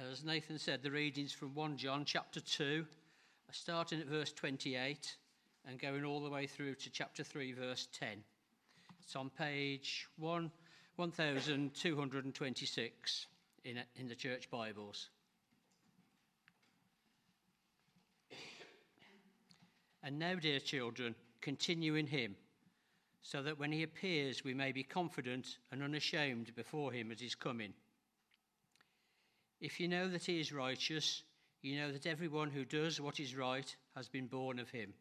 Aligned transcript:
Uh, 0.00 0.04
as 0.10 0.24
Nathan 0.24 0.58
said, 0.58 0.82
the 0.82 0.90
readings 0.90 1.32
from 1.32 1.54
1 1.54 1.76
John 1.76 2.06
chapter 2.06 2.40
2, 2.40 2.86
uh, 2.86 2.88
starting 3.52 4.00
at 4.00 4.06
verse 4.06 4.32
28 4.32 5.16
and 5.68 5.78
going 5.78 6.02
all 6.04 6.22
the 6.22 6.30
way 6.30 6.46
through 6.46 6.74
to 6.76 6.88
chapter 6.90 7.22
3, 7.22 7.52
verse 7.52 7.86
10. 7.92 8.08
It's 9.02 9.14
on 9.14 9.28
page 9.30 10.08
1, 10.16 10.50
1226 10.96 13.26
in, 13.64 13.78
in 13.96 14.08
the 14.08 14.14
church 14.14 14.50
Bibles. 14.50 15.10
And 20.02 20.18
now, 20.18 20.36
dear 20.36 20.60
children, 20.60 21.14
continue 21.42 21.96
in 21.96 22.06
him, 22.06 22.36
so 23.20 23.42
that 23.42 23.58
when 23.58 23.70
he 23.70 23.82
appears, 23.82 24.44
we 24.44 24.54
may 24.54 24.72
be 24.72 24.82
confident 24.82 25.58
and 25.70 25.82
unashamed 25.82 26.54
before 26.54 26.90
him 26.90 27.12
at 27.12 27.20
his 27.20 27.34
coming. 27.34 27.74
If 29.60 29.78
you 29.78 29.88
know 29.88 30.08
that 30.08 30.24
he 30.24 30.40
is 30.40 30.52
righteous, 30.52 31.22
you 31.62 31.78
know 31.78 31.92
that 31.92 32.06
everyone 32.06 32.50
who 32.50 32.64
does 32.64 33.00
what 33.00 33.20
is 33.20 33.36
right 33.36 33.76
has 33.94 34.08
been 34.08 34.26
born 34.26 34.58
of 34.58 34.70
him. 34.70 34.94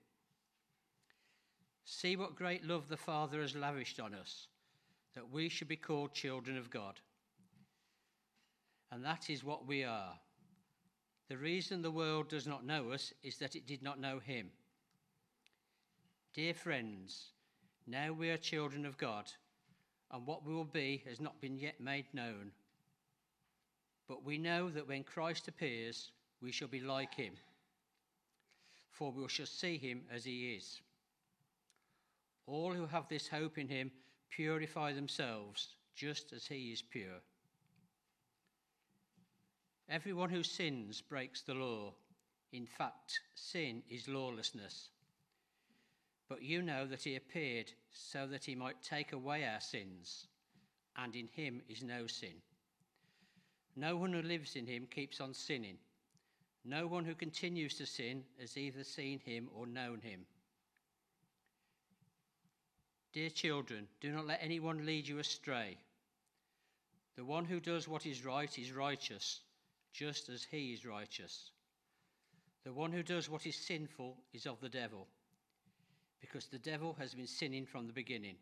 See 1.86 2.16
what 2.16 2.36
great 2.36 2.66
love 2.66 2.90
the 2.90 2.98
Father 2.98 3.42
has 3.42 3.56
lavished 3.56 4.00
on 4.00 4.14
us, 4.14 4.48
that 5.16 5.32
we 5.32 5.48
should 5.50 5.70
be 5.70 5.78
called 5.78 6.14
children 6.14 6.58
of 6.58 6.70
God. 6.70 7.00
And 8.92 9.04
that 9.06 9.30
is 9.30 9.44
what 9.44 9.66
we 9.66 9.84
are. 9.84 10.14
The 11.30 11.38
reason 11.38 11.82
the 11.82 11.92
world 11.92 12.28
does 12.28 12.48
not 12.48 12.66
know 12.66 12.92
us 12.92 13.14
is 13.24 13.38
that 13.38 13.56
it 13.56 13.66
did 13.66 13.82
not 13.82 14.00
know 14.00 14.20
him. 14.20 14.50
Dear 16.34 16.54
friends, 16.54 17.28
now 17.88 18.12
we 18.12 18.30
are 18.30 18.38
children 18.38 18.86
of 18.86 18.98
God, 18.98 19.26
and 20.12 20.26
what 20.28 20.46
we 20.46 20.54
will 20.54 20.64
be 20.66 21.04
has 21.08 21.20
not 21.20 21.40
been 21.40 21.58
yet 21.58 21.80
made 21.80 22.06
known. 22.14 22.52
But 24.10 24.26
we 24.26 24.40
know 24.40 24.70
that 24.72 24.88
when 24.88 25.04
Christ 25.04 25.48
appears, 25.48 26.12
we 26.42 26.52
shall 26.52 26.68
be 26.68 26.80
like 26.80 27.14
him, 27.14 27.34
for 28.90 29.12
we 29.12 29.30
shall 29.30 29.46
see 29.46 29.78
him 29.78 30.02
as 30.12 30.26
he 30.26 30.56
is. 30.56 30.82
All 32.48 32.74
who 32.74 32.88
have 32.88 33.08
this 33.08 33.28
hope 33.28 33.60
in 33.60 33.68
him 33.68 33.92
purify 34.32 34.94
themselves 34.94 35.76
just 35.96 36.34
as 36.34 36.48
he 36.48 36.72
is 36.72 36.82
pure. 36.82 37.22
Everyone 39.88 40.30
who 40.32 40.44
sins 40.44 41.02
breaks 41.02 41.42
the 41.44 41.54
law. 41.54 41.94
In 42.52 42.66
fact, 42.66 43.20
sin 43.36 43.84
is 43.92 44.08
lawlessness. 44.08 44.90
But 46.28 46.42
you 46.42 46.64
know 46.64 46.88
that 46.88 47.04
he 47.04 47.16
appeared 47.16 47.72
so 47.92 48.26
that 48.26 48.46
he 48.46 48.56
might 48.56 48.82
take 48.82 49.14
away 49.14 49.46
our 49.46 49.62
sins, 49.62 50.26
and 50.98 51.16
in 51.16 51.28
him 51.28 51.62
is 51.70 51.84
no 51.84 52.08
sin. 52.08 52.42
No 53.80 53.96
one 53.96 54.12
who 54.12 54.22
lives 54.22 54.58
in 54.58 54.68
him 54.68 54.88
keeps 54.94 55.22
on 55.22 55.34
sinning. 55.34 55.78
No 56.66 56.86
one 56.86 57.06
who 57.06 57.16
continues 57.16 57.76
to 57.76 57.86
sin 57.86 58.24
has 58.38 58.58
either 58.58 58.84
seen 58.84 59.20
him 59.20 59.48
or 59.56 59.66
known 59.66 60.02
him. 60.02 60.26
Dear 63.14 63.30
children, 63.30 63.88
do 64.02 64.12
not 64.12 64.28
let 64.28 64.44
anyone 64.44 64.86
lead 64.86 65.08
you 65.08 65.20
astray. 65.20 65.78
The 67.16 67.24
one 67.24 67.46
who 67.46 67.62
does 67.62 67.88
what 67.88 68.06
is 68.06 68.26
right 68.26 68.60
is 68.60 68.74
righteous, 68.74 69.40
just 69.94 70.28
as 70.28 70.46
he 70.52 70.74
is 70.74 70.86
righteous. 70.86 71.52
The 72.66 72.74
one 72.74 72.92
who 72.92 73.02
does 73.02 73.30
what 73.30 73.46
is 73.46 73.56
sinful 73.56 74.18
is 74.34 74.46
of 74.46 74.60
the 74.60 74.70
devil 74.70 75.08
because 76.20 76.48
the 76.48 76.60
devil 76.60 76.98
has 77.00 77.14
been 77.14 77.28
sinning 77.28 77.66
from 77.66 77.88
the 77.88 77.94
beginning. 77.94 78.36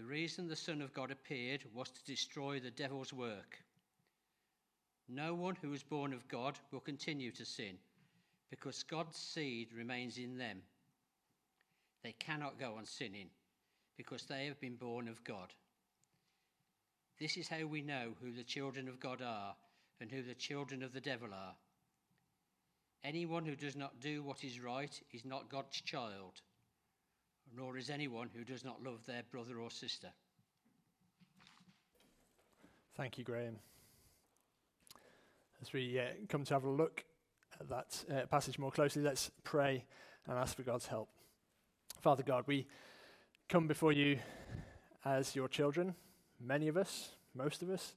The 0.00 0.06
reason 0.06 0.48
the 0.48 0.56
Son 0.56 0.80
of 0.80 0.94
God 0.94 1.10
appeared 1.10 1.60
was 1.74 1.90
to 1.90 2.04
destroy 2.06 2.58
the 2.58 2.70
devil's 2.70 3.12
work. 3.12 3.58
No 5.10 5.34
one 5.34 5.58
who 5.60 5.74
is 5.74 5.82
born 5.82 6.14
of 6.14 6.26
God 6.26 6.58
will 6.72 6.80
continue 6.80 7.30
to 7.32 7.44
sin, 7.44 7.74
because 8.48 8.82
God's 8.82 9.18
seed 9.18 9.74
remains 9.76 10.16
in 10.16 10.38
them. 10.38 10.62
They 12.02 12.12
cannot 12.12 12.58
go 12.58 12.76
on 12.78 12.86
sinning, 12.86 13.28
because 13.98 14.22
they 14.22 14.46
have 14.46 14.58
been 14.58 14.76
born 14.76 15.06
of 15.06 15.22
God. 15.22 15.52
This 17.18 17.36
is 17.36 17.48
how 17.48 17.66
we 17.66 17.82
know 17.82 18.12
who 18.22 18.32
the 18.32 18.42
children 18.42 18.88
of 18.88 19.00
God 19.00 19.20
are 19.20 19.54
and 20.00 20.10
who 20.10 20.22
the 20.22 20.34
children 20.34 20.82
of 20.82 20.94
the 20.94 21.02
devil 21.02 21.28
are. 21.34 21.54
Anyone 23.04 23.44
who 23.44 23.54
does 23.54 23.76
not 23.76 24.00
do 24.00 24.22
what 24.22 24.44
is 24.44 24.60
right 24.60 24.98
is 25.12 25.26
not 25.26 25.50
God's 25.50 25.78
child, 25.82 26.40
nor 27.56 27.76
is 27.76 27.90
anyone 27.90 28.30
who 28.34 28.44
does 28.44 28.64
not 28.64 28.82
love 28.82 29.04
their 29.06 29.22
brother 29.30 29.58
or 29.58 29.70
sister. 29.70 30.08
Thank 32.96 33.18
you, 33.18 33.24
Graham. 33.24 33.56
As 35.62 35.72
we 35.72 35.98
uh, 35.98 36.04
come 36.28 36.44
to 36.44 36.54
have 36.54 36.64
a 36.64 36.70
look 36.70 37.04
at 37.60 37.68
that 37.68 38.04
uh, 38.10 38.26
passage 38.26 38.58
more 38.58 38.70
closely, 38.70 39.02
let's 39.02 39.30
pray 39.44 39.84
and 40.26 40.38
ask 40.38 40.56
for 40.56 40.62
God's 40.62 40.86
help. 40.86 41.08
Father 42.00 42.22
God, 42.22 42.44
we 42.46 42.66
come 43.48 43.66
before 43.66 43.92
you 43.92 44.18
as 45.04 45.34
your 45.34 45.48
children, 45.48 45.94
many 46.40 46.68
of 46.68 46.76
us, 46.76 47.10
most 47.34 47.62
of 47.62 47.70
us. 47.70 47.94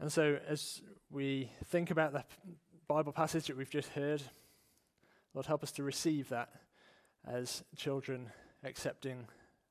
And 0.00 0.12
so, 0.12 0.38
as 0.46 0.80
we 1.10 1.50
think 1.66 1.90
about 1.90 2.12
the 2.12 2.24
Bible 2.86 3.12
passage 3.12 3.46
that 3.46 3.56
we've 3.56 3.70
just 3.70 3.90
heard, 3.90 4.22
Lord, 5.34 5.46
help 5.46 5.62
us 5.62 5.72
to 5.72 5.82
receive 5.82 6.28
that 6.28 6.48
as 7.30 7.62
children 7.76 8.30
accepting 8.64 9.26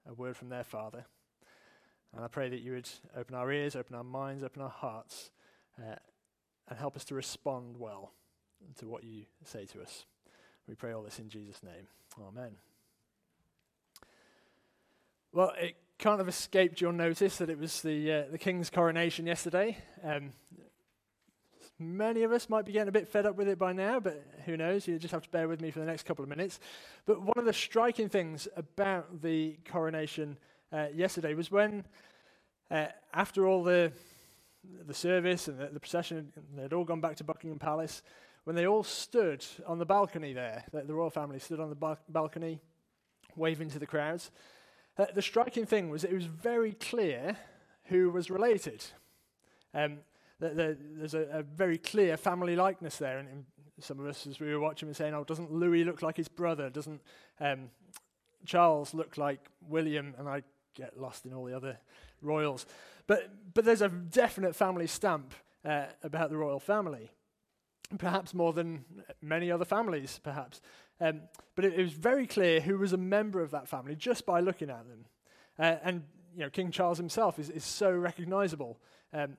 a 0.07 0.13
word 0.13 0.37
from 0.37 0.49
their 0.49 0.63
Father. 0.63 1.05
And 2.15 2.23
I 2.23 2.27
pray 2.27 2.49
that 2.49 2.61
you 2.61 2.73
would 2.73 2.89
open 3.15 3.35
our 3.35 3.51
ears, 3.51 3.75
open 3.75 3.95
our 3.95 4.03
minds, 4.03 4.43
open 4.43 4.61
our 4.61 4.69
hearts, 4.69 5.31
uh, 5.79 5.95
and 6.67 6.79
help 6.79 6.95
us 6.95 7.05
to 7.05 7.15
respond 7.15 7.77
well 7.77 8.13
to 8.79 8.87
what 8.87 9.03
you 9.03 9.25
say 9.43 9.65
to 9.65 9.81
us. 9.81 10.05
We 10.67 10.75
pray 10.75 10.91
all 10.91 11.03
this 11.03 11.19
in 11.19 11.29
Jesus' 11.29 11.61
name. 11.63 11.87
Amen. 12.27 12.51
Well, 15.31 15.53
it 15.59 15.75
can't 15.97 16.19
have 16.19 16.27
escaped 16.27 16.81
your 16.81 16.93
notice 16.93 17.37
that 17.37 17.49
it 17.49 17.59
was 17.59 17.81
the, 17.81 18.11
uh, 18.11 18.23
the 18.31 18.37
king's 18.37 18.69
coronation 18.69 19.25
yesterday. 19.25 19.77
Um, 20.03 20.31
Many 21.79 22.23
of 22.23 22.31
us 22.31 22.49
might 22.49 22.65
be 22.65 22.71
getting 22.71 22.89
a 22.89 22.91
bit 22.91 23.07
fed 23.07 23.25
up 23.25 23.35
with 23.35 23.47
it 23.47 23.59
by 23.59 23.71
now, 23.71 23.99
but 23.99 24.23
who 24.45 24.57
knows? 24.57 24.87
You 24.87 24.97
just 24.97 25.11
have 25.11 25.23
to 25.23 25.29
bear 25.29 25.47
with 25.47 25.61
me 25.61 25.69
for 25.69 25.79
the 25.79 25.85
next 25.85 26.03
couple 26.03 26.23
of 26.23 26.29
minutes. 26.29 26.59
But 27.05 27.21
one 27.21 27.37
of 27.37 27.45
the 27.45 27.53
striking 27.53 28.09
things 28.09 28.47
about 28.55 29.21
the 29.21 29.57
coronation 29.69 30.37
uh, 30.73 30.87
yesterday 30.93 31.35
was 31.35 31.51
when, 31.51 31.85
uh, 32.71 32.87
after 33.13 33.47
all 33.47 33.63
the 33.63 33.91
the 34.85 34.93
service 34.93 35.47
and 35.47 35.59
the, 35.59 35.67
the, 35.67 35.79
procession, 35.79 36.31
they'd 36.55 36.73
all 36.73 36.83
gone 36.83 37.01
back 37.01 37.15
to 37.17 37.23
Buckingham 37.23 37.59
Palace, 37.59 38.01
when 38.43 38.55
they 38.55 38.67
all 38.67 38.83
stood 38.83 39.45
on 39.65 39.79
the 39.79 39.85
balcony 39.85 40.33
there, 40.33 40.63
the, 40.71 40.81
the 40.81 40.93
royal 40.93 41.09
family 41.09 41.39
stood 41.39 41.59
on 41.59 41.69
the 41.69 41.75
ba- 41.75 41.97
balcony, 42.09 42.59
waving 43.35 43.69
to 43.69 43.79
the 43.79 43.85
crowds. 43.85 44.31
Uh, 44.97 45.05
the 45.13 45.21
striking 45.21 45.65
thing 45.65 45.89
was 45.89 46.03
it 46.03 46.13
was 46.13 46.25
very 46.25 46.73
clear 46.73 47.37
who 47.85 48.09
was 48.09 48.29
related. 48.29 48.83
Um, 49.73 49.99
there's 50.39 51.13
a, 51.13 51.27
a, 51.31 51.43
very 51.43 51.77
clear 51.77 52.15
family 52.17 52.55
likeness 52.55 52.97
there. 52.97 53.19
And, 53.19 53.45
some 53.79 53.99
of 53.99 54.07
us, 54.07 54.25
as 54.25 54.39
we 54.39 54.51
were 54.51 54.59
watching, 54.59 54.87
were 54.87 54.93
saying, 54.95 55.13
oh, 55.13 55.23
doesn't 55.23 55.51
Louis 55.51 55.83
look 55.83 56.01
like 56.01 56.17
his 56.17 56.27
brother? 56.27 56.67
Doesn't 56.67 56.99
um, 57.39 57.69
Charles 58.43 58.95
look 58.95 59.19
like 59.19 59.39
William? 59.69 60.15
And 60.17 60.27
I 60.27 60.41
get 60.73 60.99
lost 60.99 61.27
in 61.27 61.33
all 61.33 61.45
the 61.45 61.55
other 61.55 61.77
royals. 62.21 62.65
But, 63.05 63.29
but 63.53 63.65
there's 63.65 63.83
a 63.83 63.89
definite 63.89 64.55
family 64.55 64.87
stamp 64.87 65.33
uh, 65.63 65.85
about 66.03 66.29
the 66.29 66.37
royal 66.37 66.59
family, 66.59 67.11
perhaps 67.99 68.33
more 68.33 68.51
than 68.51 68.83
many 69.21 69.51
other 69.51 69.65
families, 69.65 70.19
perhaps. 70.23 70.59
Um, 70.99 71.21
but 71.55 71.65
it, 71.65 71.73
it, 71.75 71.83
was 71.83 71.93
very 71.93 72.25
clear 72.25 72.59
who 72.59 72.77
was 72.77 72.93
a 72.93 72.97
member 72.97 73.41
of 73.41 73.51
that 73.51 73.67
family 73.67 73.95
just 73.95 74.25
by 74.25 74.39
looking 74.39 74.69
at 74.69 74.87
them. 74.87 75.05
Uh, 75.59 75.75
and 75.83 76.03
you 76.35 76.43
know, 76.43 76.49
King 76.49 76.71
Charles 76.71 76.97
himself 76.97 77.37
is, 77.37 77.49
is 77.49 77.63
so 77.63 77.91
recognizable. 77.91 78.79
Um, 79.13 79.37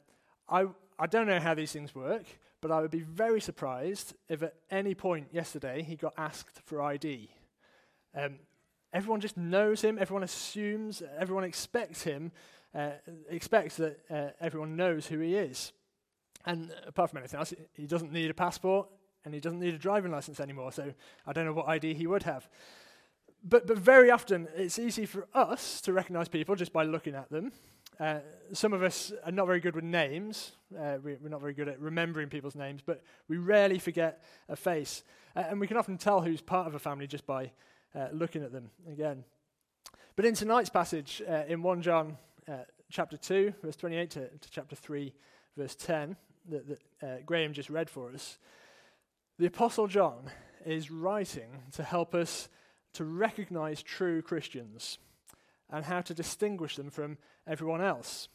I, 0.49 0.67
I 0.99 1.07
don't 1.07 1.27
know 1.27 1.39
how 1.39 1.55
these 1.55 1.73
things 1.73 1.95
work, 1.95 2.25
but 2.61 2.71
I 2.71 2.81
would 2.81 2.91
be 2.91 3.00
very 3.00 3.41
surprised 3.41 4.15
if 4.29 4.43
at 4.43 4.55
any 4.71 4.95
point 4.95 5.29
yesterday 5.33 5.83
he 5.83 5.95
got 5.95 6.12
asked 6.19 6.61
for 6.65 6.83
ID. 6.83 7.31
Um, 8.17 8.41
everyone 8.93 9.21
just 9.21 9.37
knows 9.37 9.81
him, 9.81 9.99
everyone 9.99 10.25
assumes, 10.25 11.03
everyone 11.19 11.45
expects 11.45 12.03
him, 12.03 12.33
uh, 12.75 12.91
expects 13.29 13.77
that 13.77 14.00
uh, 14.11 14.31
everyone 14.41 14.77
knows 14.77 15.06
who 15.06 15.21
he 15.21 15.37
is. 15.37 15.73
And 16.45 16.73
apart 16.87 17.11
from 17.11 17.19
anything 17.19 17.39
else, 17.39 17.55
he 17.75 17.87
doesn't 17.87 18.12
need 18.12 18.31
a 18.31 18.35
passport 18.35 18.89
and 19.25 19.35
he 19.35 19.41
doesn't 19.41 19.61
need 19.61 19.75
a 19.75 19.79
driving 19.79 20.11
license 20.11 20.41
anymore, 20.41 20.73
so 20.73 20.93
I 21.27 21.33
don't 21.33 21.44
know 21.44 21.53
what 21.53 21.69
ID 21.69 21.94
he 21.94 22.06
would 22.06 22.23
have. 22.25 22.49
But, 23.44 23.67
but 23.67 23.79
very 23.79 24.11
often, 24.11 24.49
it's 24.56 24.79
easy 24.79 25.06
for 25.06 25.29
us 25.33 25.81
to 25.83 25.93
recognize 25.93 26.29
people 26.29 26.56
just 26.56 26.73
by 26.73 26.83
looking 26.83 27.15
at 27.15 27.31
them. 27.31 27.53
Uh, 28.00 28.21
some 28.53 28.73
of 28.73 28.83
us 28.83 29.12
are 29.25 29.33
not 29.33 29.47
very 29.47 29.61
good 29.61 29.75
with 29.75 29.85
names. 29.85 30.53
Uh, 30.79 30.99
we, 31.03 31.12
are 31.12 31.29
not 31.29 31.41
very 31.41 31.53
good 31.53 31.69
at 31.69 31.81
remembering 31.81 32.29
people's 32.29 32.55
names, 32.55 32.81
but 32.85 33.03
we 33.29 33.37
rarely 33.37 33.79
forget 33.79 34.23
a 34.49 34.56
face. 34.56 35.03
Uh, 35.35 35.45
and 35.49 35.61
we 35.61 35.67
can 35.67 35.77
often 35.77 35.99
tell 35.99 36.21
who's 36.21 36.41
part 36.41 36.69
of 36.69 36.75
a 36.75 36.79
family 36.79 37.06
just 37.06 37.27
by 37.27 37.50
uh, 37.95 38.06
looking 38.12 38.43
at 38.45 38.53
them 38.53 38.71
again. 38.91 39.25
But 40.15 40.25
in 40.25 40.35
tonight's 40.35 40.71
passage, 40.71 41.23
uh, 41.29 41.45
in 41.49 41.62
1 41.62 41.83
John 41.83 42.17
chapter 42.91 43.17
2, 43.17 43.55
verse 43.62 43.77
28 43.77 44.11
to, 44.11 44.29
to 44.29 44.51
chapter 44.51 44.77
3, 44.77 45.12
verse 45.56 45.75
10, 45.75 46.17
that, 46.51 46.67
that 46.69 46.81
uh, 47.03 47.17
Graham 47.27 47.53
just 47.53 47.69
read 47.69 47.91
for 47.91 48.11
us, 48.12 48.39
the 49.39 49.47
Apostle 49.47 49.87
John 49.87 50.31
is 50.65 50.91
writing 50.91 51.62
to 51.73 51.83
help 51.83 52.15
us 52.15 52.49
to 52.94 53.05
recognize 53.05 53.83
true 53.83 54.23
Christians 54.23 54.99
and 55.70 55.85
how 55.85 56.00
to 56.00 56.15
distinguish 56.15 56.76
them 56.76 56.91
from 56.91 57.19
everyone 57.47 57.81
else. 57.81 58.29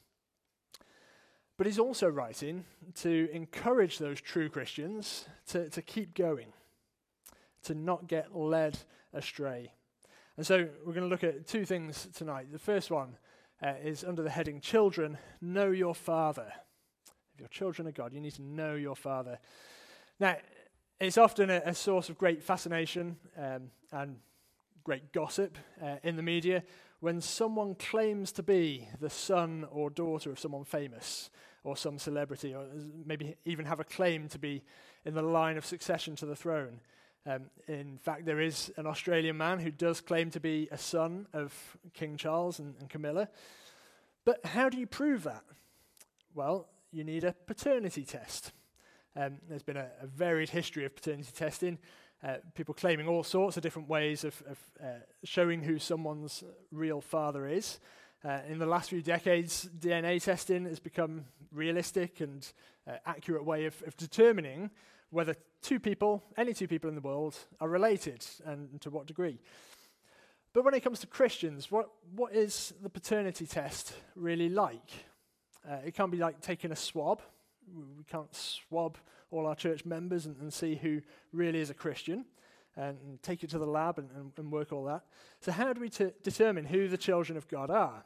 But 1.58 1.68
he's 1.68 1.80
also 1.80 2.08
writing 2.08 2.66
to 2.96 3.30
encourage 3.32 4.00
those 4.00 4.20
true 4.20 4.50
Christians 4.50 5.26
to, 5.48 5.70
to 5.70 5.82
keep 5.82 6.16
going, 6.16 6.48
to 7.64 7.76
not 7.76 8.08
get 8.08 8.36
led 8.36 8.80
astray. 9.14 9.72
And 10.36 10.46
so 10.46 10.68
we're 10.84 10.94
going 10.94 11.04
to 11.04 11.10
look 11.10 11.24
at 11.24 11.48
two 11.48 11.66
things 11.66 12.08
tonight. 12.16 12.52
The 12.52 12.60
first 12.60 12.90
one 12.90 13.18
uh, 13.64 13.74
is 13.84 14.04
under 14.04 14.24
the 14.24 14.32
heading 14.32 14.60
Children, 14.62 15.18
Know 15.42 15.70
Your 15.70 15.94
Father. 15.94 16.52
If 17.34 17.40
you're 17.40 17.50
children 17.50 17.88
of 17.88 17.94
God, 17.94 18.14
you 18.14 18.22
need 18.22 18.36
to 18.36 18.44
know 18.44 18.76
your 18.76 18.96
Father. 18.96 19.40
Now, 20.20 20.38
it's 21.00 21.18
often 21.18 21.50
a, 21.50 21.62
a 21.66 21.74
source 21.74 22.10
of 22.10 22.18
great 22.18 22.44
fascination 22.44 23.18
um, 23.38 23.72
and 23.92 24.18
great 24.84 25.12
gossip 25.14 25.58
uh, 25.82 25.96
in 26.04 26.16
the 26.16 26.24
media 26.24 26.64
when 27.04 27.20
someone 27.20 27.76
claims 27.76 28.32
to 28.32 28.42
be 28.42 28.88
the 29.02 29.10
son 29.10 29.68
or 29.74 29.90
daughter 29.90 30.32
of 30.32 30.40
someone 30.40 30.64
famous 30.64 31.30
or 31.66 31.76
some 31.76 32.00
celebrity, 32.00 32.56
or 32.56 32.66
maybe 33.06 33.36
even 33.44 33.66
have 33.66 33.82
a 33.82 33.84
claim 33.84 34.30
to 34.30 34.40
be 34.40 34.64
in 35.04 35.14
the 35.14 35.22
line 35.22 35.58
of 35.58 35.66
succession 35.66 36.16
to 36.16 36.26
the 36.26 36.34
throne. 36.34 36.80
Um, 37.26 37.50
in 37.68 37.98
fact, 37.98 38.26
there 38.26 38.40
is 38.40 38.72
an 38.78 38.88
Australian 38.88 39.36
man 39.36 39.60
who 39.60 39.70
does 39.70 40.00
claim 40.00 40.30
to 40.30 40.40
be 40.40 40.70
a 40.72 40.78
son 40.78 41.28
of 41.34 41.54
King 41.94 42.16
Charles 42.16 42.60
and, 42.60 42.74
and 42.80 42.90
Camilla. 42.90 43.28
But 44.24 44.46
how 44.46 44.70
do 44.70 44.78
you 44.78 44.88
prove 44.88 45.24
that? 45.24 45.44
Well, 46.34 46.70
you 46.94 47.04
need 47.04 47.26
a 47.26 47.36
paternity 47.48 48.06
test. 48.06 48.54
Um, 49.14 49.40
there's 49.50 49.62
been 49.62 49.76
a, 49.76 49.90
a, 50.02 50.08
varied 50.08 50.52
history 50.52 50.86
of 50.86 50.96
paternity 50.96 51.34
testing, 51.36 51.80
uh, 52.24 52.36
people 52.56 52.74
claiming 52.74 53.08
all 53.08 53.24
sorts 53.24 53.58
of 53.58 53.64
different 53.64 53.90
ways 53.90 54.24
of, 54.24 54.42
of 54.50 54.60
uh, 54.82 54.86
showing 55.24 55.62
who 55.62 55.78
someone's 55.78 56.44
real 56.72 57.02
father 57.02 57.48
is. 57.48 57.80
Uh, 58.24 58.40
in 58.48 58.58
the 58.58 58.66
last 58.66 58.90
few 58.90 59.02
decades, 59.02 59.70
DNA 59.80 60.24
testing 60.24 60.66
has 60.66 60.80
become 60.80 61.26
realistic 61.52 62.22
and 62.22 62.54
uh, 62.88 62.94
accurate 63.06 63.44
way 63.44 63.66
of, 63.66 63.76
of 63.86 63.98
determining 63.98 64.70
whether 65.10 65.36
two 65.62 65.80
people, 65.80 66.24
any 66.38 66.54
two 66.54 66.68
people 66.68 66.90
in 66.90 66.96
the 66.96 67.02
world, 67.02 67.38
are 67.60 67.68
related 67.68 68.26
and 68.46 68.80
to 68.82 68.90
what 68.90 69.06
degree. 69.06 69.40
But 70.54 70.64
when 70.64 70.74
it 70.74 70.82
comes 70.82 71.00
to 71.00 71.08
Christians, 71.08 71.72
what, 71.72 71.90
what 72.16 72.34
is 72.34 72.74
the 72.82 72.90
paternity 72.90 73.46
test 73.46 73.94
really 74.16 74.50
like? 74.50 74.92
Uh, 75.70 75.78
it 75.86 75.94
can't 75.94 76.12
be 76.12 76.18
like 76.18 76.40
taking 76.42 76.72
a 76.72 76.76
swab. 76.76 77.22
We 77.98 78.04
can't 78.06 78.34
swab 78.36 78.98
all 79.34 79.48
our 79.48 79.56
church 79.56 79.84
members 79.84 80.26
and, 80.26 80.38
and 80.38 80.54
see 80.54 80.76
who 80.76 81.02
really 81.32 81.60
is 81.60 81.70
a 81.70 81.74
Christian 81.74 82.26
and, 82.76 82.98
and 83.02 83.22
take 83.22 83.44
it 83.44 83.50
to 83.50 83.60
the 83.60 83.66
lab 83.66 83.98
and, 84.00 84.10
and, 84.16 84.32
and, 84.38 84.52
work 84.52 84.72
all 84.72 84.86
that. 84.86 85.04
So, 85.42 85.52
how 85.52 85.74
do 85.74 85.82
we 85.82 85.90
t- 85.90 86.12
determine 86.24 86.66
who 86.66 86.88
the 86.88 86.98
children 86.98 87.38
of 87.38 87.48
God 87.48 87.70
are? 87.70 88.04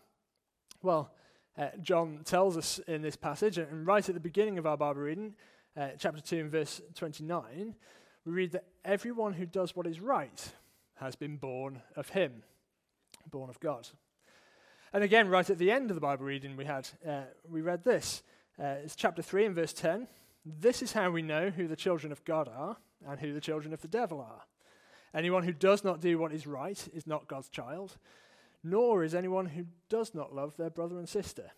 Well, 0.82 1.12
uh, 1.58 1.70
John 1.82 2.22
tells 2.24 2.58
us 2.58 2.80
in 2.88 3.02
this 3.02 3.16
passage, 3.16 3.58
and 3.58 3.86
right 3.86 4.08
at 4.08 4.14
the 4.14 4.22
beginning 4.22 4.58
of 4.58 4.66
our 4.66 4.78
Bible 4.78 5.02
reading, 5.02 5.36
uh, 5.76 5.90
chapter 5.98 6.22
2 6.22 6.40
and 6.40 6.52
verse 6.52 6.82
29, 6.96 7.76
we 8.26 8.32
read 8.32 8.52
that 8.52 8.66
everyone 8.84 9.34
who 9.34 9.46
does 9.46 9.76
what 9.76 9.88
is 9.88 10.00
right 10.00 10.52
has 10.96 11.16
been 11.16 11.38
born 11.38 11.82
of 11.96 12.10
him, 12.10 12.44
born 13.30 13.50
of 13.50 13.60
God. 13.60 13.88
And 14.94 15.04
again, 15.04 15.30
right 15.30 15.50
at 15.50 15.58
the 15.58 15.72
end 15.72 15.92
of 15.92 15.96
the 15.96 16.02
Bible 16.02 16.26
reading 16.26 16.58
we 16.58 16.66
had, 16.66 16.88
uh, 17.08 17.24
we 17.50 17.62
read 17.62 17.84
this. 17.84 18.24
Uh, 18.60 18.76
it's 18.84 18.96
chapter 18.96 19.22
3 19.22 19.46
and 19.46 19.56
verse 19.56 19.74
10. 19.74 20.08
This 20.60 20.82
is 20.82 20.94
how 20.94 21.12
we 21.12 21.22
know 21.22 21.50
who 21.50 21.68
the 21.68 21.76
children 21.76 22.12
of 22.12 22.24
God 22.24 22.48
are 22.48 22.78
and 23.06 23.20
who 23.20 23.34
the 23.34 23.42
children 23.42 23.74
of 23.74 23.82
the 23.82 23.88
devil 23.88 24.22
are. 24.22 24.44
Anyone 25.14 25.44
who 25.44 25.52
does 25.52 25.84
not 25.84 26.00
do 26.00 26.18
what 26.18 26.32
is 26.32 26.48
right 26.48 26.88
is 26.94 27.06
not 27.06 27.28
God's 27.28 27.50
child, 27.50 27.98
nor 28.64 29.04
is 29.04 29.14
anyone 29.14 29.48
who 29.48 29.66
does 29.90 30.16
not 30.16 30.34
love 30.34 30.56
their 30.56 30.70
brother 30.70 31.00
and 31.00 31.10
sister. 31.10 31.52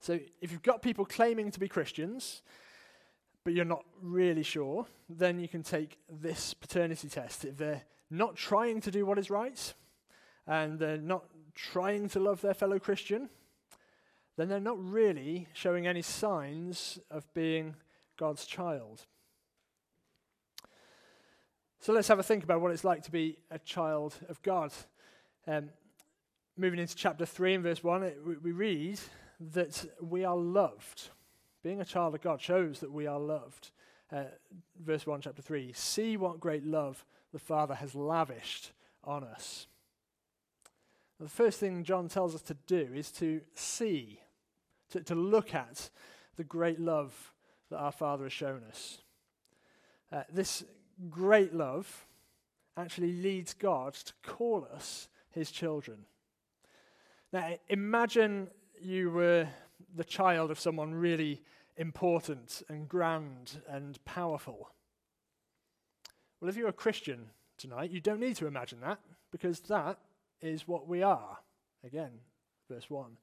So 0.00 0.20
if 0.40 0.52
you've 0.52 0.62
got 0.62 0.80
people 0.80 1.04
claiming 1.04 1.50
to 1.50 1.58
be 1.58 1.66
Christians, 1.66 2.42
but 3.42 3.52
you're 3.52 3.64
not 3.64 3.84
really 4.00 4.44
sure, 4.44 4.86
then 5.08 5.40
you 5.40 5.48
can 5.48 5.64
take 5.64 5.98
this 6.08 6.54
paternity 6.54 7.08
test. 7.08 7.44
If 7.44 7.56
they're 7.56 7.82
not 8.10 8.36
trying 8.36 8.80
to 8.82 8.90
do 8.92 9.04
what 9.04 9.18
is 9.18 9.28
right, 9.28 9.74
and 10.46 10.78
they're 10.78 10.98
not 10.98 11.24
trying 11.54 12.08
to 12.10 12.20
love 12.20 12.40
their 12.42 12.54
fellow 12.54 12.78
Christian, 12.78 13.28
then 14.38 14.48
they're 14.48 14.60
not 14.60 14.78
really 14.78 15.48
showing 15.52 15.88
any 15.88 16.00
signs 16.00 17.00
of 17.10 17.26
being 17.34 17.74
God's 18.16 18.46
child. 18.46 19.04
So 21.80 21.92
let's 21.92 22.06
have 22.06 22.20
a 22.20 22.22
think 22.22 22.44
about 22.44 22.60
what 22.60 22.70
it's 22.70 22.84
like 22.84 23.02
to 23.02 23.10
be 23.10 23.38
a 23.50 23.58
child 23.58 24.14
of 24.28 24.40
God. 24.42 24.72
Um, 25.48 25.70
moving 26.56 26.78
into 26.78 26.94
chapter 26.94 27.26
3 27.26 27.54
and 27.54 27.64
verse 27.64 27.82
1, 27.82 28.02
it, 28.04 28.18
we, 28.40 28.52
read 28.52 29.00
that 29.40 29.84
we 30.00 30.24
are 30.24 30.36
loved. 30.36 31.08
Being 31.64 31.80
a 31.80 31.84
child 31.84 32.14
of 32.14 32.20
God 32.20 32.40
shows 32.40 32.78
that 32.78 32.92
we 32.92 33.08
are 33.08 33.18
loved. 33.18 33.72
Uh, 34.12 34.24
verse 34.80 35.04
1, 35.04 35.20
chapter 35.20 35.42
3 35.42 35.72
See 35.72 36.16
what 36.16 36.38
great 36.38 36.64
love 36.64 37.04
the 37.32 37.40
Father 37.40 37.74
has 37.74 37.96
lavished 37.96 38.70
on 39.02 39.24
us. 39.24 39.66
The 41.20 41.28
first 41.28 41.58
thing 41.58 41.82
John 41.82 42.08
tells 42.08 42.36
us 42.36 42.42
to 42.42 42.54
do 42.68 42.88
is 42.94 43.10
to 43.12 43.40
see, 43.54 44.20
to, 44.90 45.02
to 45.02 45.14
look 45.14 45.54
at 45.54 45.90
the 46.36 46.44
great 46.44 46.80
love 46.80 47.32
that 47.70 47.78
our 47.78 47.92
Father 47.92 48.24
has 48.24 48.32
shown 48.32 48.62
us. 48.68 48.98
Uh, 50.10 50.22
this 50.32 50.64
great 51.10 51.54
love 51.54 52.06
actually 52.76 53.12
leads 53.12 53.54
God 53.54 53.94
to 53.94 54.12
call 54.22 54.66
us 54.74 55.08
his 55.30 55.50
children. 55.50 56.06
Now, 57.32 57.56
imagine 57.68 58.48
you 58.80 59.10
were 59.10 59.48
the 59.94 60.04
child 60.04 60.50
of 60.50 60.58
someone 60.58 60.94
really 60.94 61.42
important 61.76 62.62
and 62.68 62.88
grand 62.88 63.60
and 63.68 64.02
powerful. 64.04 64.70
Well, 66.40 66.48
if 66.48 66.56
you're 66.56 66.68
a 66.68 66.72
Christian 66.72 67.30
tonight, 67.56 67.90
you 67.90 68.00
don't 68.00 68.20
need 68.20 68.36
to 68.36 68.46
imagine 68.46 68.80
that 68.80 68.98
because 69.30 69.60
that 69.60 69.98
is 70.40 70.66
what 70.66 70.88
we 70.88 71.02
are. 71.02 71.38
Again, 71.84 72.12
verse 72.68 72.88
1. 72.88 73.16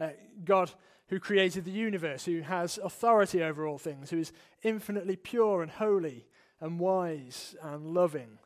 Uh, 0.00 0.08
God, 0.44 0.70
who 1.08 1.20
created 1.20 1.64
the 1.64 1.70
universe, 1.70 2.24
who 2.24 2.40
has 2.40 2.78
authority 2.78 3.42
over 3.42 3.66
all 3.66 3.78
things, 3.78 4.10
who 4.10 4.18
is 4.18 4.32
infinitely 4.62 5.16
pure 5.16 5.62
and 5.62 5.70
holy 5.70 6.26
and 6.60 6.78
wise 6.78 7.54
and 7.62 7.94
loving, 7.94 8.38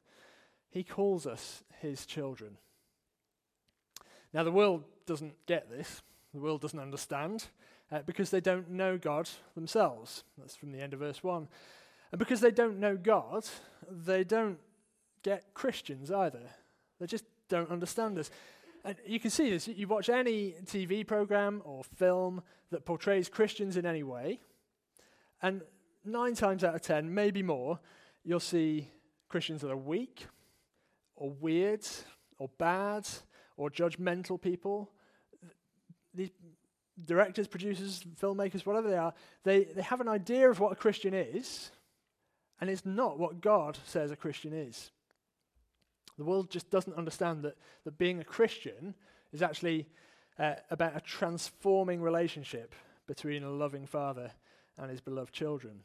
he 0.71 0.83
calls 0.83 1.27
us 1.27 1.63
his 1.81 2.07
children. 2.07 2.59
Now, 4.33 4.43
the 4.43 4.53
world 4.53 4.85
doesn't 5.07 5.35
get 5.47 5.71
this 5.71 6.03
the 6.37 6.43
world 6.43 6.61
doesn't 6.61 6.79
understand 6.79 7.47
uh, 7.91 8.01
because 8.05 8.31
they 8.31 8.41
don't 8.41 8.71
know 8.71 8.99
God 8.99 9.29
themselves. 9.55 10.23
That's 10.37 10.55
from 10.55 10.71
the 10.71 10.81
end 10.81 10.93
of 10.93 11.01
verse 11.01 11.25
1. 11.25 11.49
And 12.13 12.19
because 12.19 12.41
they 12.41 12.51
don't 12.51 12.79
know 12.79 12.97
God, 12.97 13.47
they 13.91 14.23
don't 14.23 14.59
get 15.23 15.55
Christians 15.55 16.11
either. 16.11 16.43
They 17.01 17.07
just 17.07 17.25
don't 17.49 17.71
understand 17.71 18.19
us. 18.19 18.31
And 18.87 18.97
you 19.05 19.19
can 19.19 19.31
see 19.31 19.51
this. 19.51 19.67
You 19.67 19.89
watch 19.89 20.09
any 20.09 20.55
TV 20.65 21.05
program 21.05 21.61
or 21.65 21.83
film 21.83 22.41
that 22.71 22.85
portrays 22.85 23.29
Christians 23.29 23.77
in 23.77 23.85
any 23.85 24.05
way, 24.05 24.39
and 25.43 25.63
nine 26.05 26.37
times 26.37 26.63
out 26.63 26.77
of 26.77 26.83
ten, 26.83 27.13
maybe 27.13 27.43
more, 27.43 27.81
you'll 28.25 28.39
see 28.39 28.89
Christians 29.29 29.63
that 29.63 29.73
are 29.73 29.77
weak, 29.77 30.29
or 31.17 31.31
weird, 31.31 31.85
or 32.39 32.49
bad, 32.59 33.09
or 33.57 33.71
judgmental 33.71 34.41
people, 34.41 34.93
these 36.15 36.31
directors, 37.05 37.49
producers, 37.49 38.05
filmmakers, 38.23 38.65
whatever 38.65 38.89
they 38.89 38.97
are, 38.97 39.13
they, 39.43 39.65
they 39.65 39.83
have 39.83 40.01
an 40.01 40.09
idea 40.09 40.49
of 40.49 40.61
what 40.61 40.71
a 40.71 40.77
Christian 40.77 41.13
is, 41.13 41.73
and 42.61 42.71
it's 42.71 42.87
not 42.87 43.19
what 43.19 43.41
God 43.41 43.77
says 43.85 44.13
a 44.13 44.17
Christian 44.17 44.53
is. 44.53 44.93
The 46.19 46.25
world 46.25 46.51
just 46.51 46.71
doesn't 46.71 46.97
understand 46.97 47.43
that, 47.43 47.57
that 47.85 47.99
being 47.99 48.21
a 48.21 48.25
Christian 48.25 48.95
is 49.33 49.43
actually 49.43 49.87
uh, 50.39 50.55
about 50.71 50.97
a 50.97 51.01
transforming 51.01 52.01
relationship 52.01 52.75
between 53.07 53.43
a 53.43 53.51
loving 53.51 53.87
father 53.87 54.31
and 54.79 54.91
his 54.91 55.01
beloved 55.01 55.33
children. 55.33 55.81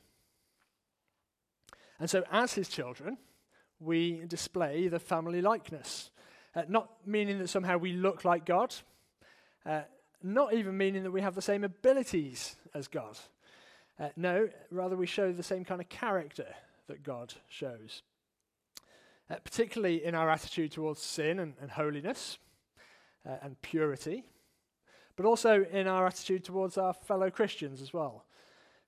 And 2.00 2.10
so, 2.10 2.24
as 2.32 2.54
his 2.54 2.68
children, 2.68 3.18
we 3.80 4.24
display 4.28 4.88
the 4.88 5.00
family 5.00 5.42
likeness. 5.42 6.12
Uh, 6.56 6.64
not 6.68 6.90
meaning 7.06 7.40
that 7.40 7.48
somehow 7.48 7.78
we 7.78 7.94
look 7.94 8.26
like 8.26 8.46
God, 8.46 8.74
uh, 9.66 9.82
not 10.24 10.54
even 10.54 10.78
meaning 10.78 11.04
that 11.04 11.12
we 11.12 11.22
have 11.22 11.36
the 11.36 11.42
same 11.42 11.64
abilities 11.64 12.56
as 12.74 12.88
God. 12.88 13.18
Uh, 14.00 14.10
no, 14.16 14.50
rather, 14.70 14.96
we 14.96 15.06
show 15.06 15.32
the 15.32 15.44
same 15.44 15.64
kind 15.64 15.80
of 15.80 15.90
character 15.90 16.48
that 16.88 17.04
God 17.04 17.34
shows. 17.48 18.02
Uh, 19.32 19.36
particularly 19.46 20.04
in 20.04 20.14
our 20.14 20.30
attitude 20.30 20.74
towards 20.74 21.02
sin 21.02 21.40
and, 21.40 21.54
and 21.62 21.72
holiness 21.72 22.38
uh, 23.26 23.38
and 23.42 23.62
purity, 23.62 24.26
but 25.16 25.26
also 25.26 25.64
in 25.72 25.88
our 25.88 26.06
attitude 26.06 26.44
towards 26.44 26.78
our 26.78 26.94
fellow 26.94 27.30
Christians 27.30 27.82
as 27.82 27.94
well. 27.94 28.26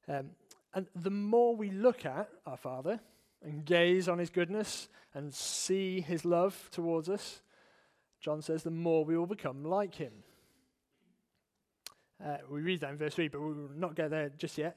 Um, 0.05 0.31
and 0.73 0.87
the 0.95 1.11
more 1.11 1.55
we 1.55 1.71
look 1.71 2.05
at 2.05 2.27
our 2.45 2.57
Father 2.57 2.99
and 3.41 3.63
gaze 3.63 4.09
on 4.09 4.19
his 4.19 4.29
goodness 4.29 4.89
and 5.13 5.33
see 5.33 6.01
his 6.01 6.25
love 6.25 6.69
towards 6.71 7.07
us, 7.07 7.39
John 8.19 8.41
says, 8.41 8.63
the 8.63 8.71
more 8.71 9.05
we 9.05 9.17
will 9.17 9.27
become 9.27 9.63
like 9.63 9.95
him. 9.95 10.11
Uh, 12.21 12.37
we 12.49 12.61
read 12.61 12.81
that 12.81 12.89
in 12.89 12.97
verse 12.97 13.15
3, 13.15 13.29
but 13.29 13.39
we 13.39 13.53
will 13.53 13.69
not 13.77 13.95
get 13.95 14.09
there 14.09 14.29
just 14.37 14.57
yet. 14.57 14.75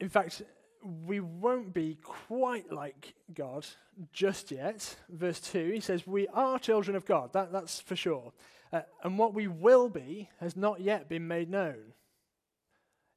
In 0.00 0.08
fact, 0.08 0.40
we 0.84 1.20
won't 1.20 1.72
be 1.72 1.98
quite 2.02 2.70
like 2.72 3.14
God 3.32 3.66
just 4.12 4.50
yet. 4.50 4.96
Verse 5.08 5.40
2, 5.40 5.70
he 5.72 5.80
says, 5.80 6.06
We 6.06 6.28
are 6.28 6.58
children 6.58 6.96
of 6.96 7.06
God. 7.06 7.32
That, 7.32 7.52
that's 7.52 7.80
for 7.80 7.96
sure. 7.96 8.32
Uh, 8.72 8.82
and 9.02 9.18
what 9.18 9.34
we 9.34 9.46
will 9.46 9.88
be 9.88 10.28
has 10.40 10.56
not 10.56 10.80
yet 10.80 11.08
been 11.08 11.28
made 11.28 11.48
known. 11.48 11.94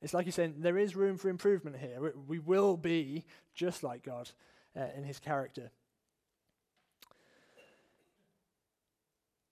It's 0.02 0.14
like 0.14 0.26
he's 0.26 0.36
saying, 0.36 0.56
there 0.60 0.78
is 0.78 0.96
room 0.96 1.18
for 1.18 1.30
improvement 1.30 1.78
here. 1.78 2.00
We, 2.00 2.12
we 2.28 2.40
will 2.40 2.78
be 2.78 3.26
just 3.56 3.84
like 3.84 4.04
God 4.04 4.30
uh, 4.76 4.86
in 4.96 5.04
his 5.04 5.20
character. 5.20 5.72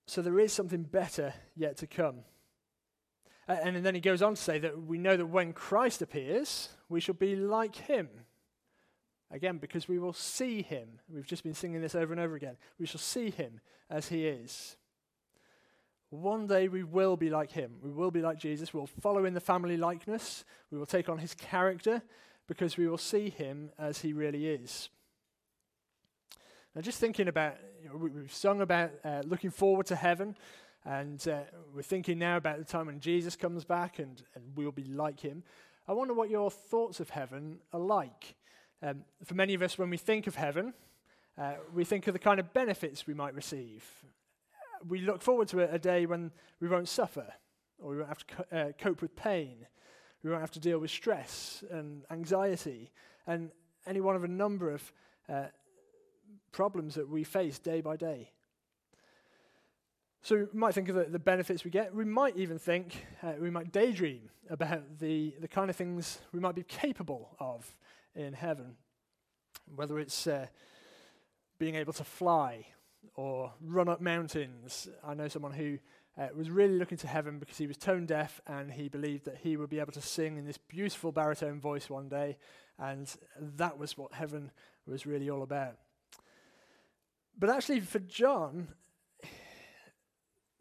So 0.08 0.22
there 0.22 0.40
is 0.40 0.54
something 0.54 0.84
better 0.84 1.34
yet 1.56 1.78
to 1.78 1.88
come. 1.88 2.20
And 3.48 3.86
then 3.86 3.94
he 3.94 4.02
goes 4.02 4.22
on 4.22 4.36
to 4.36 4.42
say 4.42 4.58
that 4.60 4.84
we 4.84 4.98
know 4.98 5.16
that 5.16 5.28
when 5.28 5.54
Christ 5.54 6.02
appears, 6.02 6.70
we 6.90 7.00
shall 7.00 7.16
be 7.16 7.36
like 7.36 7.76
him. 7.76 8.10
Again, 9.32 9.58
because 9.58 9.88
we 9.88 10.00
will 10.00 10.14
see 10.14 10.62
him. 10.62 11.00
We've 11.10 11.26
just 11.26 11.44
been 11.44 11.54
singing 11.54 11.82
this 11.82 11.96
over 11.96 12.14
and 12.14 12.22
over 12.22 12.36
again. 12.36 12.58
We 12.80 12.86
shall 12.86 13.00
see 13.00 13.30
him 13.30 13.60
as 13.90 14.08
he 14.08 14.26
is. 14.26 14.78
One 16.10 16.48
day 16.48 16.68
we 16.68 16.84
will 16.84 17.18
be 17.18 17.30
like 17.30 17.52
him. 17.52 17.74
We 17.82 17.92
will 17.92 18.12
be 18.12 18.22
like 18.22 18.40
Jesus. 18.40 18.74
We'll 18.74 18.88
follow 18.88 19.26
in 19.26 19.34
the 19.34 19.40
family 19.40 19.78
likeness. 19.78 20.46
We 20.72 20.78
will 20.78 20.86
take 20.86 21.10
on 21.10 21.18
his 21.18 21.34
character 21.34 22.02
because 22.48 22.78
we 22.78 22.88
will 22.88 22.98
see 22.98 23.30
him 23.30 23.72
as 23.78 24.00
he 24.00 24.14
really 24.14 24.48
is. 24.48 24.90
Now, 26.76 26.82
just 26.82 27.00
thinking 27.00 27.28
about, 27.28 27.56
you 27.82 27.90
know, 27.90 27.96
we've 27.96 28.34
sung 28.34 28.62
about 28.62 28.92
uh, 29.04 29.22
looking 29.26 29.50
forward 29.50 29.86
to 29.88 29.96
heaven. 29.96 30.36
And 30.86 31.28
uh, 31.28 31.40
we're 31.74 31.82
thinking 31.82 32.20
now 32.20 32.38
about 32.38 32.60
the 32.60 32.64
time 32.64 32.86
when 32.86 33.00
Jesus 33.00 33.36
comes 33.36 33.66
back 33.66 33.98
and, 33.98 34.22
and 34.36 34.44
we'll 34.56 34.72
be 34.72 34.84
like 34.84 35.20
him. 35.20 35.44
I 35.88 35.94
wonder 35.94 36.14
what 36.14 36.30
your 36.30 36.52
thoughts 36.52 37.00
of 37.00 37.10
heaven 37.10 37.58
are 37.74 37.80
like. 37.80 38.36
Um, 38.84 39.04
for 39.24 39.34
many 39.34 39.56
of 39.56 39.64
us, 39.64 39.80
when 39.80 39.90
we 39.90 39.98
think 39.98 40.28
of 40.28 40.36
heaven, 40.36 40.74
uh, 41.40 41.54
we 41.74 41.86
think 41.86 42.06
of 42.08 42.14
the 42.14 42.20
kind 42.20 42.40
of 42.40 42.54
benefits 42.54 43.08
we 43.08 43.16
might 43.16 43.34
receive. 43.34 43.84
We 44.88 45.02
look 45.02 45.24
forward 45.24 45.48
to 45.50 45.62
a, 45.62 45.76
a 45.76 45.80
day 45.80 46.06
when 46.06 46.32
we 46.60 46.68
won't 46.68 46.88
suffer, 46.88 47.34
or 47.80 47.92
we 47.92 47.98
won't 47.98 48.10
have 48.10 48.26
to 48.26 48.36
co- 48.36 48.58
uh, 48.58 48.72
cope 48.78 49.02
with 49.02 49.16
pain. 49.16 49.66
We 50.24 50.30
won't 50.30 50.42
have 50.42 50.52
to 50.52 50.60
deal 50.60 50.78
with 50.78 50.92
stress 50.92 51.64
and 51.72 52.04
anxiety, 52.12 52.92
and 53.26 53.50
any 53.88 54.02
one 54.02 54.16
of 54.16 54.24
a 54.24 54.28
number 54.28 54.72
of 54.72 54.94
uh, 55.28 55.46
problems 56.52 56.94
that 56.96 57.10
we 57.10 57.24
face 57.24 57.58
day 57.58 57.82
by 57.82 57.96
day. 57.96 58.32
So 60.26 60.48
we 60.52 60.60
might 60.60 60.74
think 60.74 60.90
of 60.90 60.96
the, 60.96 61.04
the 61.04 61.20
benefits 61.20 61.64
we 61.64 61.70
get. 61.70 61.94
We 61.94 62.04
might 62.04 62.36
even 62.36 62.58
think, 62.58 63.06
uh, 63.22 63.34
we 63.40 63.52
might 63.52 63.72
daydream 63.72 64.32
about 64.50 64.98
the, 64.98 65.36
the 65.40 65.48
kind 65.48 65.70
of 65.70 65.76
things 65.76 66.18
we 66.32 66.40
might 66.40 66.56
be 66.56 66.64
capable 66.64 67.36
of 67.40 67.78
in 68.16 68.34
heaven. 68.34 68.76
Whether 69.76 70.00
it's 70.00 70.26
uh, 70.26 70.48
being 71.60 71.76
able 71.76 71.94
to 71.94 72.04
fly 72.04 72.66
or 73.14 73.54
run 73.62 73.88
up 73.88 74.02
mountains. 74.02 74.88
I 75.04 75.14
know 75.14 75.28
someone 75.28 75.52
who 75.52 75.78
uh, 76.18 76.30
was 76.36 76.50
really 76.50 76.80
looking 76.80 76.98
to 76.98 77.08
heaven 77.08 77.38
because 77.38 77.60
he 77.60 77.68
was 77.68 77.78
tone 77.78 78.08
deaf 78.08 78.42
and 78.48 78.72
he 78.72 78.90
believed 78.90 79.26
that 79.26 79.38
he 79.44 79.58
would 79.58 79.70
be 79.70 79.80
able 79.80 79.94
to 79.94 80.02
sing 80.02 80.38
in 80.38 80.46
this 80.48 80.58
beautiful 80.58 81.12
baritone 81.12 81.60
voice 81.60 81.88
one 81.88 82.10
day, 82.10 82.38
and 82.80 83.16
that 83.38 83.78
was 83.78 83.96
what 83.96 84.12
heaven 84.12 84.50
was 84.88 85.06
really 85.06 85.30
all 85.30 85.44
about. 85.44 85.76
But 87.38 87.52
actually, 87.52 87.82
for 87.82 88.00
John, 88.00 88.70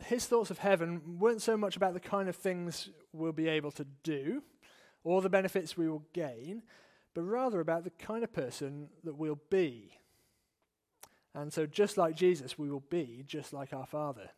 his 0.05 0.27
thoughts 0.27 0.51
of 0.51 0.59
heaven 0.59 1.19
weren't 1.19 1.43
so 1.43 1.57
much 1.57 1.77
about 1.77 1.95
the 1.95 2.01
kind 2.01 2.29
of 2.29 2.37
things 2.37 2.89
we'll 3.13 3.33
be 3.33 3.49
able 3.49 3.71
to 3.73 3.87
do 4.03 4.43
or 5.03 5.21
the 5.21 5.29
benefits 5.29 5.77
we 5.77 5.89
will 5.89 6.05
gain, 6.13 6.63
but 7.15 7.23
rather 7.23 7.61
about 7.61 7.85
the 7.85 7.91
kind 7.91 8.25
of 8.25 8.33
person 8.33 8.89
that 9.05 9.17
we'll 9.17 9.41
be. 9.51 9.93
And 11.35 11.53
so, 11.53 11.67
just 11.67 11.97
like 11.97 12.17
Jesus, 12.17 12.59
we 12.59 12.71
will 12.71 12.85
be 12.91 13.25
just 13.27 13.53
like 13.53 13.73
our 13.73 13.87
Father. 13.87 14.31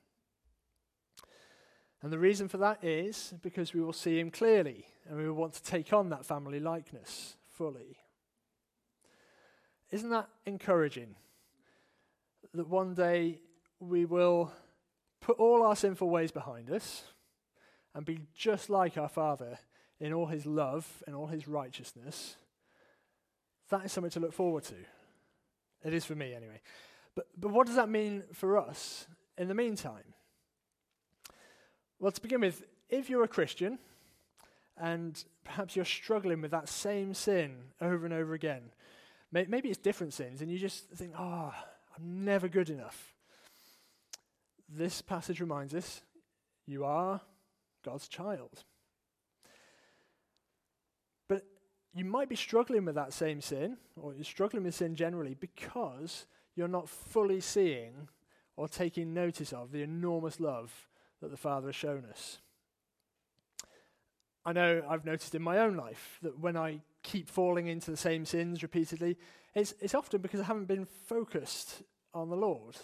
And 2.03 2.13
the 2.13 2.19
reason 2.19 2.49
for 2.49 2.59
that 2.59 2.85
is 2.85 3.35
because 3.43 3.75
we 3.75 3.81
will 3.81 3.93
see 3.93 4.19
him 4.19 4.31
clearly 4.31 4.87
and 5.09 5.19
we 5.19 5.27
will 5.27 5.35
want 5.35 5.55
to 5.55 5.63
take 5.63 5.93
on 5.93 6.11
that 6.11 6.27
family 6.27 6.61
likeness 6.61 7.37
fully. 7.49 7.99
Isn't 9.91 10.11
that 10.11 10.29
encouraging? 10.45 11.17
That 12.55 12.69
one 12.69 12.95
day 12.95 13.41
we 13.81 14.05
will 14.05 14.53
put 15.21 15.39
all 15.39 15.63
our 15.63 15.77
sinful 15.77 16.09
ways 16.09 16.31
behind 16.31 16.71
us 16.71 17.05
and 17.95 18.05
be 18.05 18.21
just 18.35 18.69
like 18.71 18.99
our 18.99 19.09
Father 19.09 19.59
in 19.99 20.13
all 20.13 20.27
his 20.27 20.47
love 20.47 21.03
and 21.07 21.17
all 21.17 21.27
his 21.27 21.49
righteousness, 21.49 22.37
that 23.71 23.85
is 23.85 23.93
something 23.93 24.11
to 24.11 24.21
look 24.21 24.33
forward 24.33 24.65
to. 24.65 24.75
It 25.85 25.95
is 25.95 26.05
for 26.05 26.15
me, 26.15 26.35
anyway. 26.35 26.61
But, 27.15 27.27
but 27.39 27.51
what 27.51 27.67
does 27.67 27.77
that 27.77 27.89
mean 27.89 28.25
for 28.33 28.59
us 28.59 29.07
in 29.39 29.49
the 29.49 29.55
meantime? 29.55 30.15
Well, 31.99 32.13
to 32.13 32.21
begin 32.21 32.41
with, 32.41 32.63
if 32.91 33.09
you're 33.09 33.25
a 33.25 33.29
Christian 33.29 33.79
and 34.77 35.23
perhaps 35.45 35.75
you're 35.75 35.87
struggling 35.87 36.43
with 36.43 36.51
that 36.51 36.69
same 36.69 37.15
sin 37.15 37.57
over 37.81 38.05
and 38.05 38.13
over 38.13 38.35
again, 38.35 38.63
may, 39.33 39.47
maybe 39.49 39.71
it's 39.71 39.79
different 39.79 40.13
sins, 40.13 40.43
and 40.43 40.51
you 40.51 40.59
just 40.59 40.91
think, 40.91 41.15
oh, 41.19 41.55
I'm 41.97 42.25
never 42.25 42.49
good 42.49 42.69
enough 42.69 43.16
this 44.69 45.03
passage 45.03 45.41
reminds 45.41 45.75
us 45.75 46.03
you 46.67 46.85
are 46.85 47.21
God's 47.85 48.09
child. 48.09 48.65
But 51.29 51.43
you 51.95 52.05
might 52.05 52.29
be 52.29 52.37
struggling 52.37 52.85
with 52.85 52.97
that 52.97 53.13
same 53.13 53.41
sin, 53.41 53.77
or 53.97 54.15
you're 54.15 54.25
struggling 54.25 54.65
with 54.65 54.75
sin 54.75 54.97
generally, 54.97 55.35
because 55.35 56.27
you're 56.57 56.69
not 56.69 56.89
fully 56.89 57.41
seeing 57.41 58.09
or 58.57 58.69
taking 58.69 59.15
notice 59.15 59.53
of 59.53 59.71
the 59.71 59.83
enormous 59.83 60.41
love 60.41 60.89
that 61.21 61.31
the 61.31 61.37
Father 61.37 61.69
has 61.69 61.77
shown 61.77 62.05
us. 62.11 62.39
I 64.45 64.53
know 64.53 64.83
I've 64.89 65.05
noticed 65.05 65.35
in 65.35 65.43
my 65.43 65.59
own 65.59 65.77
life 65.77 66.19
that 66.23 66.39
when 66.39 66.57
I 66.57 66.81
keep 67.03 67.29
falling 67.29 67.67
into 67.67 67.91
the 67.91 67.97
same 67.97 68.25
sins 68.25 68.63
repeatedly, 68.63 69.17
it's, 69.55 69.75
it's 69.81 69.95
often 69.95 70.21
because 70.21 70.41
I 70.41 70.45
haven't 70.45 70.69
been 70.69 70.87
focused 70.87 71.83
on 72.15 72.31
the 72.31 72.37
Lord. 72.37 72.77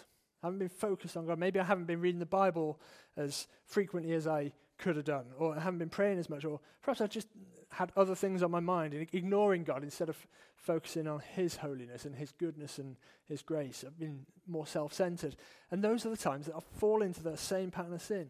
I 0.43 0.47
haven't 0.47 0.59
been 0.59 0.69
focused 0.69 1.15
on 1.15 1.25
God. 1.25 1.39
Maybe 1.39 1.59
I 1.59 1.63
haven't 1.63 1.85
been 1.85 2.01
reading 2.01 2.19
the 2.19 2.25
Bible 2.25 2.79
as 3.15 3.47
frequently 3.65 4.13
as 4.13 4.27
I 4.27 4.51
could 4.77 4.97
have 4.97 5.05
done, 5.05 5.25
or 5.37 5.55
I 5.55 5.59
haven't 5.61 5.79
been 5.79 5.89
praying 5.89 6.19
as 6.19 6.29
much, 6.29 6.43
or 6.43 6.59
perhaps 6.81 6.99
I've 6.99 7.09
just 7.09 7.27
had 7.71 7.91
other 7.95 8.13
things 8.13 8.43
on 8.43 8.51
my 8.51 8.59
mind, 8.59 8.93
and 8.93 9.07
ignoring 9.13 9.63
God 9.63 9.83
instead 9.83 10.09
of 10.09 10.27
focusing 10.55 11.07
on 11.07 11.21
His 11.35 11.55
holiness 11.55 12.05
and 12.05 12.13
His 12.13 12.31
goodness 12.33 12.77
and 12.77 12.97
His 13.25 13.41
grace. 13.41 13.85
I've 13.87 13.97
been 13.97 14.25
more 14.45 14.67
self 14.67 14.93
centered. 14.93 15.37
And 15.71 15.81
those 15.81 16.05
are 16.05 16.09
the 16.09 16.17
times 16.17 16.47
that 16.47 16.55
I 16.55 16.59
fall 16.77 17.01
into 17.01 17.23
that 17.23 17.39
same 17.39 17.71
pattern 17.71 17.93
of 17.93 18.01
sin. 18.01 18.27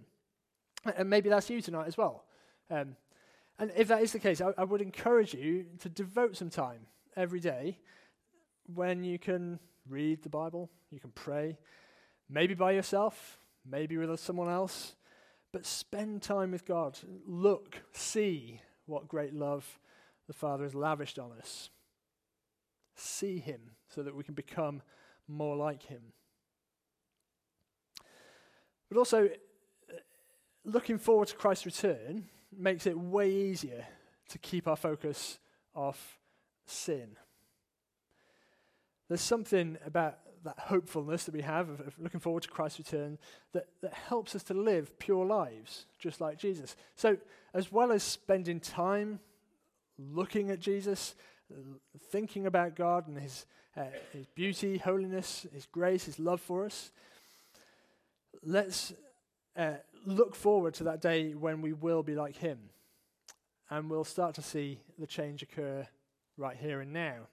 And 0.96 1.10
maybe 1.10 1.30
that's 1.30 1.50
you 1.50 1.62
tonight 1.62 1.88
as 1.88 1.98
well. 1.98 2.26
Um, 2.70 2.96
and 3.58 3.72
if 3.76 3.88
that 3.88 4.02
is 4.02 4.12
the 4.12 4.20
case, 4.20 4.40
I, 4.40 4.52
I 4.58 4.64
would 4.64 4.82
encourage 4.82 5.34
you 5.34 5.66
to 5.80 5.90
devote 5.90 6.38
some 6.38 6.50
time 6.50 6.88
every 7.16 7.40
day 7.40 7.80
when 8.74 9.04
you 9.04 9.20
can 9.20 9.60
read 9.90 10.24
the 10.24 10.30
Bible, 10.30 10.70
you 10.92 11.00
can 11.00 11.12
pray, 11.12 11.58
Maybe 12.34 12.56
by 12.56 12.72
yourself, 12.72 13.38
maybe 13.64 13.96
with 13.96 14.20
someone 14.20 14.50
else, 14.50 14.96
but 15.52 15.68
spend 15.68 16.24
time 16.24 16.50
with 16.50 16.66
God. 16.66 16.98
Look, 17.28 17.84
see 17.92 18.60
what 18.88 19.08
great 19.08 19.36
love 19.36 19.80
the 20.26 20.34
Father 20.34 20.64
has 20.64 20.74
lavished 20.74 21.20
on 21.20 21.32
us. 21.38 21.70
See 22.96 23.38
Him 23.38 23.62
so 23.88 24.02
that 24.02 24.16
we 24.16 24.24
can 24.24 24.34
become 24.34 24.82
more 25.28 25.56
like 25.56 25.84
Him. 25.84 26.02
But 28.90 28.98
also, 28.98 29.26
uh, 29.26 29.94
looking 30.66 30.98
forward 30.98 31.28
to 31.28 31.36
Christ's 31.36 31.68
return 31.68 32.30
makes 32.52 32.88
it 32.88 32.98
way 32.98 33.32
easier 33.32 33.86
to 34.30 34.40
keep 34.40 34.68
our 34.68 34.76
focus 34.76 35.38
off 35.76 36.18
sin. 36.66 37.16
There's 39.08 39.22
something 39.22 39.78
about 39.86 40.18
that 40.44 40.60
hopefulness 40.60 41.24
that 41.26 41.34
we 41.34 41.42
have 41.42 41.70
of, 41.70 41.80
of, 41.80 41.94
looking 42.00 42.20
forward 42.20 42.44
to 42.44 42.50
Christ's 42.50 42.80
return 42.80 43.18
that, 43.54 43.68
that 43.82 43.94
helps 43.94 44.36
us 44.36 44.44
to 44.44 44.54
live 44.54 44.98
pure 45.00 45.26
lives, 45.26 45.86
just 46.00 46.20
like 46.22 46.38
Jesus. 46.38 46.76
So, 46.96 47.18
as 47.54 47.72
well 47.72 47.92
as 47.92 48.04
spending 48.04 48.60
time 48.60 49.20
looking 49.98 50.50
at 50.50 50.60
Jesus, 50.60 51.16
thinking 52.12 52.46
about 52.46 52.76
God 52.76 53.08
and 53.08 53.18
his, 53.20 53.46
uh, 53.78 53.86
his 54.12 54.26
beauty, 54.28 54.78
holiness, 54.78 55.46
his 55.54 55.66
grace, 55.66 56.06
his 56.06 56.20
love 56.20 56.42
for 56.42 56.66
us, 56.66 56.92
let's 58.44 58.94
uh, 59.56 59.74
look 60.06 60.36
forward 60.36 60.74
to 60.76 60.84
that 60.86 61.02
day 61.02 61.34
when 61.34 61.62
we 61.62 61.74
will 61.74 62.04
be 62.04 62.16
like 62.16 62.38
him. 62.38 62.60
And 63.70 63.90
we'll 63.90 64.04
start 64.04 64.36
to 64.36 64.42
see 64.42 64.80
the 65.00 65.08
change 65.08 65.42
occur 65.42 65.88
right 66.38 66.58
here 66.58 66.82
and 66.82 66.92
now. 66.92 67.28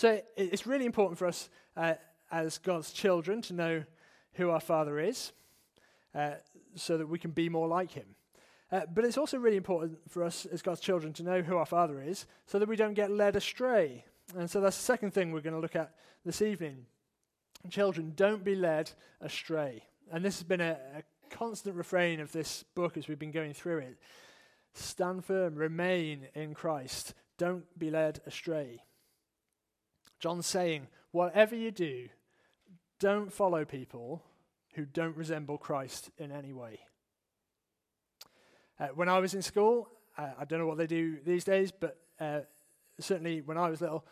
So 0.00 0.18
it's 0.34 0.66
really 0.66 0.86
important 0.86 1.18
for 1.18 1.26
us 1.26 1.50
uh, 1.76 1.92
as 2.32 2.56
God's 2.56 2.90
children 2.90 3.42
to 3.42 3.52
know 3.52 3.84
who 4.32 4.48
our 4.48 4.58
Father 4.58 4.98
is 4.98 5.32
uh, 6.14 6.36
so 6.74 6.96
that 6.96 7.06
we 7.06 7.18
can 7.18 7.32
be 7.32 7.50
more 7.50 7.68
like 7.68 7.90
him. 7.90 8.06
Uh, 8.72 8.80
but 8.94 9.04
it's 9.04 9.18
also 9.18 9.36
really 9.36 9.58
important 9.58 9.98
for 10.08 10.24
us 10.24 10.46
as 10.46 10.62
God's 10.62 10.80
children 10.80 11.12
to 11.12 11.22
know 11.22 11.42
who 11.42 11.58
our 11.58 11.66
Father 11.66 12.00
is 12.00 12.24
so 12.46 12.58
that 12.58 12.66
we 12.66 12.76
don't 12.76 12.94
get 12.94 13.10
led 13.10 13.36
astray. 13.36 14.06
And 14.34 14.48
so 14.50 14.62
that's 14.62 14.78
the 14.78 14.84
second 14.84 15.12
thing 15.12 15.32
we're 15.32 15.42
going 15.42 15.52
to 15.54 15.60
look 15.60 15.76
at 15.76 15.92
this 16.24 16.40
evening. 16.40 16.86
Children, 17.68 18.14
don't 18.16 18.42
be 18.42 18.54
led 18.54 18.90
astray. 19.20 19.82
And 20.10 20.24
this 20.24 20.38
has 20.38 20.44
been 20.44 20.62
a, 20.62 20.78
a 20.96 21.02
constant 21.28 21.76
refrain 21.76 22.20
of 22.20 22.32
this 22.32 22.64
book 22.74 22.96
as 22.96 23.06
we've 23.06 23.18
been 23.18 23.32
going 23.32 23.52
through 23.52 23.80
it. 23.80 23.98
Stand 24.72 25.26
firm, 25.26 25.56
remain 25.56 26.28
in 26.34 26.54
Christ, 26.54 27.12
don't 27.36 27.66
be 27.78 27.90
led 27.90 28.22
astray. 28.24 28.80
John's 30.20 30.46
saying, 30.46 30.86
whatever 31.10 31.56
you 31.56 31.70
do, 31.70 32.08
don't 32.98 33.32
follow 33.32 33.64
people 33.64 34.22
who 34.74 34.84
don't 34.84 35.16
resemble 35.16 35.58
Christ 35.58 36.10
in 36.18 36.30
any 36.30 36.52
way. 36.52 36.80
Uh, 38.78 38.88
when 38.88 39.08
I 39.08 39.18
was 39.18 39.34
in 39.34 39.42
school, 39.42 39.88
uh, 40.16 40.28
I 40.38 40.44
don't 40.44 40.58
know 40.58 40.66
what 40.66 40.78
they 40.78 40.86
do 40.86 41.18
these 41.24 41.44
days, 41.44 41.72
but 41.72 41.98
uh, 42.20 42.40
certainly 42.98 43.40
when 43.40 43.58
I 43.58 43.68
was 43.68 43.80
little, 43.80 44.04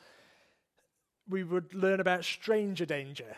we 1.28 1.44
would 1.44 1.74
learn 1.74 2.00
about 2.00 2.24
stranger 2.24 2.86
danger. 2.86 3.36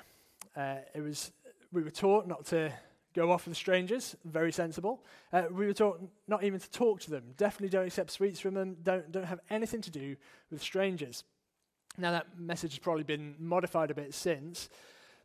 Uh, 0.56 0.76
it 0.94 1.00
was 1.00 1.32
we 1.72 1.82
were 1.82 1.90
taught 1.90 2.26
not 2.26 2.46
to 2.46 2.72
go 3.14 3.32
off 3.32 3.46
with 3.46 3.56
strangers, 3.56 4.16
very 4.24 4.52
sensible. 4.52 5.02
Uh, 5.32 5.44
we 5.50 5.66
were 5.66 5.72
taught 5.72 6.00
not 6.28 6.44
even 6.44 6.58
to 6.60 6.70
talk 6.70 7.00
to 7.00 7.10
them. 7.10 7.34
Definitely 7.36 7.68
don't 7.68 7.86
accept 7.86 8.10
sweets 8.10 8.40
from 8.40 8.54
them. 8.54 8.76
Don't 8.82 9.10
don't 9.10 9.24
have 9.24 9.40
anything 9.50 9.82
to 9.82 9.90
do 9.90 10.16
with 10.50 10.62
strangers. 10.62 11.24
Now 12.00 12.12
that 12.12 12.38
message 12.38 12.72
has 12.72 12.78
probably 12.78 13.04
been 13.04 13.34
modified 13.38 13.90
a 13.90 13.94
bit 13.94 14.14
since, 14.14 14.68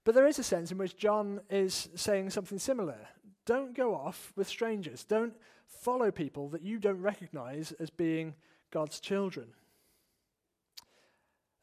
but 0.03 0.13
there 0.13 0.27
is 0.27 0.39
a 0.39 0.43
sense 0.43 0.71
in 0.71 0.77
which 0.77 0.97
John 0.97 1.41
is 1.49 1.89
saying 1.95 2.29
something 2.29 2.59
similar. 2.59 2.97
Don't 3.45 3.75
go 3.75 3.95
off 3.95 4.33
with 4.35 4.47
strangers. 4.47 5.03
Don't 5.03 5.33
follow 5.67 6.11
people 6.11 6.49
that 6.49 6.61
you 6.61 6.79
don't 6.79 7.01
recognize 7.01 7.71
as 7.73 7.89
being 7.89 8.35
God's 8.71 8.99
children. 8.99 9.47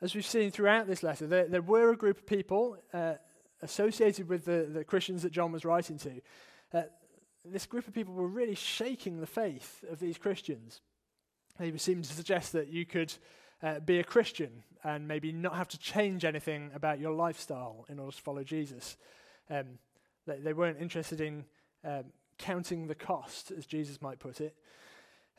As 0.01 0.15
we've 0.15 0.27
seen 0.27 0.51
throughout 0.51 0.87
this 0.87 1.03
letter, 1.03 1.27
there, 1.27 1.47
there 1.47 1.63
were 1.63 1.91
a 1.91 1.97
group 1.97 2.19
of 2.19 2.27
people 2.27 2.77
uh, 2.93 3.15
associated 3.61 4.29
with 4.29 4.45
the, 4.45 4.69
the 4.73 4.85
Christians 4.85 5.23
that 5.23 5.33
John 5.33 5.53
was 5.53 5.65
writing 5.65 5.99
to. 5.99 6.21
Uh, 6.73 6.83
this 7.45 7.67
group 7.67 7.87
of 7.87 7.95
people 7.95 8.15
were 8.15 8.27
really 8.27 8.55
shaking 8.55 9.21
the 9.21 9.27
faith 9.27 9.85
of 9.91 10.01
these 10.01 10.19
Christians. 10.19 10.81
They 11.59 11.77
seemed 11.77 12.05
to 12.05 12.13
suggest 12.13 12.53
that 12.53 12.69
you 12.69 12.87
could 12.87 13.13
uh, 13.63 13.81
be 13.81 13.99
a 13.99 14.05
Christian 14.05 14.65
and 14.85 15.07
maybe 15.07 15.33
not 15.33 15.55
have 15.55 15.69
to 15.69 15.79
change 15.79 16.25
anything 16.25 16.71
about 16.75 16.99
your 16.99 17.13
lifestyle 17.13 17.87
in 17.89 17.99
order 17.99 18.15
to 18.15 18.23
follow 18.23 18.43
Jesus. 18.43 18.97
Um, 19.49 19.79
they, 20.27 20.39
they, 20.39 20.53
weren't 20.53 20.81
interested 20.81 21.21
in 21.21 21.45
um, 21.85 22.05
counting 22.39 22.87
the 22.87 22.95
cost, 22.95 23.53
as 23.53 23.67
Jesus 23.67 24.03
might 24.03 24.19
put 24.19 24.41
it. 24.41 24.57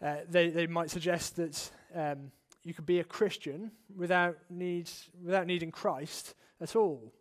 Uh, 0.01 0.17
they, 0.29 0.49
they 0.49 0.67
might 0.67 0.89
suggest 0.89 1.35
that 1.35 1.71
um, 1.93 2.31
you 2.63 2.73
could 2.73 2.85
be 2.85 2.99
a 2.99 3.03
Christian 3.03 3.71
without, 3.95 4.37
need, 4.49 4.89
without 5.23 5.47
needing 5.47 5.71
Christ 5.71 6.35
at 6.61 6.75
all. 6.75 7.13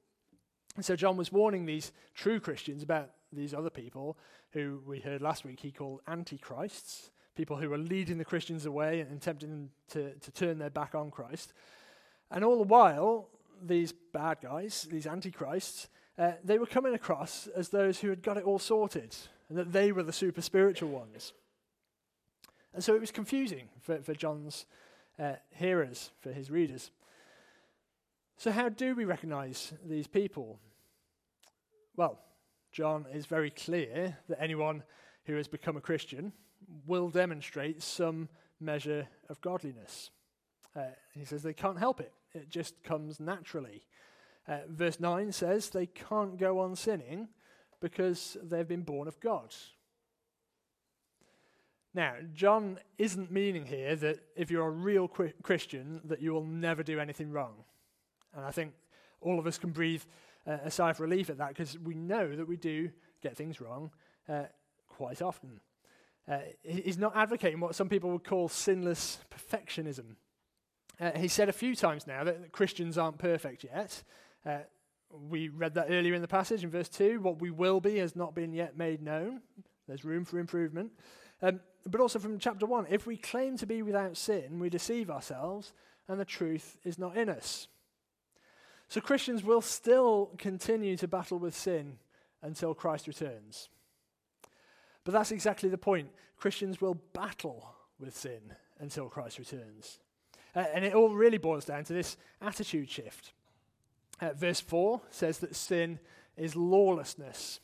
And 0.76 0.85
so 0.85 0.97
John 0.97 1.16
was 1.16 1.32
warning 1.32 1.66
these 1.66 1.92
true 2.14 2.40
Christians 2.40 2.82
about 2.82 3.11
these 3.32 3.54
other 3.54 3.71
people 3.71 4.16
who 4.52 4.80
we 4.87 5.00
heard 5.00 5.23
last 5.23 5.44
week 5.44 5.61
he 5.61 5.73
called 5.73 6.00
antichrists, 6.06 7.11
people 7.35 7.57
who 7.57 7.71
were 7.71 7.79
leading 7.79 8.19
the 8.19 8.25
Christians 8.25 8.67
away 8.67 9.01
and 9.01 9.21
tempting 9.21 9.51
them 9.51 9.71
to, 9.91 10.15
to 10.15 10.31
turn 10.31 10.59
their 10.59 10.71
back 10.71 10.95
on 10.95 11.11
Christ. 11.11 11.53
And 12.31 12.45
all 12.45 12.59
the 12.59 12.64
while, 12.68 13.29
these 13.62 13.92
bad 13.92 14.38
guys, 14.42 14.87
these 14.90 15.07
antichrists, 15.07 15.88
uh, 16.18 16.33
they 16.45 16.59
were 16.59 16.66
coming 16.66 16.95
across 16.95 17.47
as 17.57 17.68
those 17.71 18.01
who 18.01 18.11
had 18.11 18.23
got 18.23 18.37
it 18.37 18.45
all 18.45 18.59
sorted 18.59 19.14
and 19.49 19.59
that 19.59 19.73
they 19.73 19.92
were 19.92 20.03
the 20.03 20.12
super 20.12 20.42
spiritual 20.42 20.90
ones. 20.90 21.33
And 22.75 22.83
so 22.83 22.95
it 22.95 23.01
was 23.01 23.11
confusing 23.11 23.68
for, 23.81 24.01
for 24.03 24.14
John's 24.14 24.66
uh, 25.18 25.35
hearers, 25.51 26.11
for 26.21 26.33
his 26.33 26.51
readers. 26.51 26.90
So, 28.38 28.51
how 28.51 28.71
do 28.71 28.95
we 28.95 29.05
recognize 29.05 29.73
these 29.85 30.07
people? 30.07 30.59
Well, 31.97 32.18
John 32.73 33.07
is 33.12 33.27
very 33.27 33.51
clear 33.51 34.16
that 34.29 34.40
anyone 34.40 34.83
who 35.27 35.37
has 35.37 35.49
become 35.49 35.77
a 35.77 35.83
Christian 35.83 36.33
will 36.87 37.08
demonstrate 37.08 37.82
some 37.82 38.28
measure 38.61 39.08
of 39.28 39.40
godliness. 39.40 40.11
Uh, 40.74 40.82
he 41.12 41.24
says 41.24 41.42
they 41.42 41.52
can't 41.52 41.78
help 41.78 42.00
it, 42.00 42.12
it 42.32 42.48
just 42.48 42.82
comes 42.82 43.20
naturally. 43.20 43.82
Uh, 44.48 44.58
verse 44.68 44.98
9 44.98 45.30
says 45.30 45.70
they 45.70 45.87
can't 45.87 46.37
go 46.37 46.58
on 46.58 46.74
sinning 46.74 47.28
because 47.80 48.37
they've 48.42 48.66
been 48.66 48.82
born 48.82 49.06
of 49.06 49.20
God. 49.20 49.54
Now, 51.94 52.14
John 52.32 52.78
isn't 52.96 53.30
meaning 53.30 53.66
here 53.66 53.94
that 53.96 54.20
if 54.35 54.50
you're 54.50 54.66
a 54.66 54.70
real 54.70 55.08
Christian, 55.08 56.00
that 56.04 56.22
you 56.22 56.32
will 56.32 56.44
never 56.44 56.82
do 56.82 56.98
anything 56.98 57.30
wrong. 57.30 57.64
And 58.35 58.44
I 58.44 58.50
think 58.50 58.72
all 59.20 59.38
of 59.38 59.46
us 59.46 59.58
can 59.58 59.70
breathe 59.70 60.02
uh, 60.46 60.58
a 60.64 60.70
sigh 60.70 60.90
of 60.90 61.00
relief 61.00 61.28
at 61.28 61.38
that 61.38 61.48
because 61.48 61.78
we 61.78 61.94
know 61.94 62.35
that 62.35 62.48
we 62.48 62.56
do 62.56 62.90
get 63.22 63.37
things 63.37 63.61
wrong 63.61 63.90
uh, 64.28 64.44
quite 64.88 65.20
often. 65.20 65.61
Uh, 66.30 66.38
he's 66.62 66.98
not 66.98 67.16
advocating 67.16 67.61
what 67.61 67.74
some 67.74 67.88
people 67.88 68.11
would 68.11 68.24
call 68.24 68.48
sinless 68.48 69.18
perfectionism. 69.30 70.16
Uh, 71.00 71.11
he 71.18 71.28
said 71.28 71.48
a 71.48 71.52
few 71.52 71.74
times 71.74 72.06
now 72.06 72.22
that 72.24 72.52
Christians 72.52 72.96
aren't 72.96 73.18
perfect 73.18 73.64
yet. 73.64 74.02
Uh, 74.46 74.58
we 75.11 75.48
read 75.48 75.74
that 75.74 75.88
earlier 75.90 76.14
in 76.14 76.22
the 76.22 76.28
passage 76.28 76.64
in 76.64 76.70
verse 76.70 76.88
2. 76.88 77.20
What 77.20 77.40
we 77.40 77.50
will 77.50 77.80
be 77.80 77.98
has 77.98 78.16
not 78.16 78.35
been 78.35 78.52
yet 78.52 78.76
made 78.76 79.02
known. 79.02 79.40
There's 79.88 80.04
room 80.04 80.24
for 80.24 80.38
improvement. 80.38 80.92
Um, 81.42 81.61
but 81.87 82.00
also 82.00 82.18
from 82.18 82.38
chapter 82.38 82.66
1 82.66 82.87
if 82.88 83.06
we 83.06 83.16
claim 83.16 83.56
to 83.58 83.66
be 83.66 83.82
without 83.82 84.16
sin, 84.16 84.61
we 84.61 84.70
deceive 84.70 85.11
ourselves, 85.11 85.72
and 86.08 86.20
the 86.20 86.24
truth 86.24 86.78
is 86.85 86.98
not 86.98 87.16
in 87.16 87.28
us. 87.28 87.66
So 88.88 89.00
Christians 89.00 89.42
will 89.42 89.61
still 89.61 90.30
continue 90.38 90.96
to 90.98 91.08
battle 91.08 91.38
with 91.38 91.56
sin 91.56 91.98
until 92.42 92.74
Christ 92.74 93.06
returns. 93.06 93.70
But 95.05 95.12
that's 95.12 95.33
exactly 95.33 95.69
the 95.69 95.79
point. 95.79 96.11
Christians 96.37 96.81
will 96.81 96.95
battle 97.12 97.75
with 97.99 98.17
sin 98.17 98.55
until 98.79 99.09
Christ 99.09 99.38
returns. 99.38 99.99
Uh, 100.55 100.65
and 100.75 100.85
it 100.85 100.95
all 100.95 101.15
really 101.15 101.38
boils 101.38 101.65
down 101.65 101.85
to 101.85 101.93
this 101.93 102.17
attitude 102.41 102.91
shift. 102.91 103.33
Uh, 104.21 104.33
verse 104.35 104.61
4 104.61 105.01
says 105.11 105.38
that 105.38 105.57
sin 105.57 105.99
is 106.37 106.55
lawlessness. 106.55 107.61